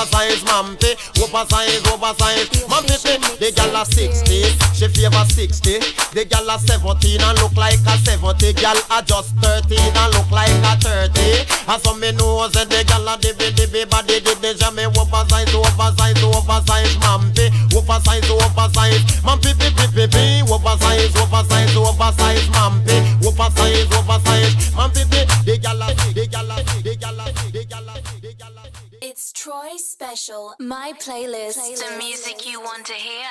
oversize, 0.00 0.42
mampy. 0.44 0.96
Oversize, 1.20 1.84
oversize, 1.92 2.48
mampy. 2.68 3.18
The 3.38 3.52
gal 3.52 3.76
a 3.76 3.84
60, 3.84 4.42
she 4.74 4.88
favor 4.88 5.24
60. 5.24 5.78
The 6.14 6.24
gal 6.24 6.48
a 6.48 6.58
17 6.58 7.20
and 7.20 7.38
look 7.40 7.56
like 7.56 7.80
a 7.86 7.96
70. 7.98 8.52
Gal 8.54 8.76
a 8.90 9.02
just 9.02 9.36
13 9.36 9.78
and 9.78 10.14
look 10.14 10.30
like 10.30 10.50
a 10.64 10.76
30. 10.80 11.44
And 11.68 11.82
some 11.82 12.00
me 12.00 12.12
know 12.12 12.48
say 12.48 12.64
the 12.64 12.84
gal 12.84 13.08
a 13.08 13.16
dibby 13.18 13.52
dibby 13.52 13.88
body 13.88 14.20
the 14.20 14.56
jam 14.58 14.74
me 14.76 14.86
oversize, 14.86 15.52
oversize, 15.54 16.22
oversize, 16.24 16.96
mampy. 17.04 17.50
Oversize, 17.76 18.30
oversize, 18.30 19.02
mampy, 19.24 19.52
pi, 19.58 19.68
pi, 19.76 19.86
pi, 19.92 20.06
pi. 20.08 20.42
Oversize, 20.48 21.12
oversize, 21.16 21.76
oversize, 21.76 22.48
mampy. 22.56 23.09
Troy 29.42 29.78
Special, 29.78 30.54
my 30.58 30.92
playlist. 31.00 31.54
The 31.56 31.96
music 31.96 32.46
you 32.46 32.60
want 32.60 32.84
to 32.84 32.92
hear. 32.92 33.24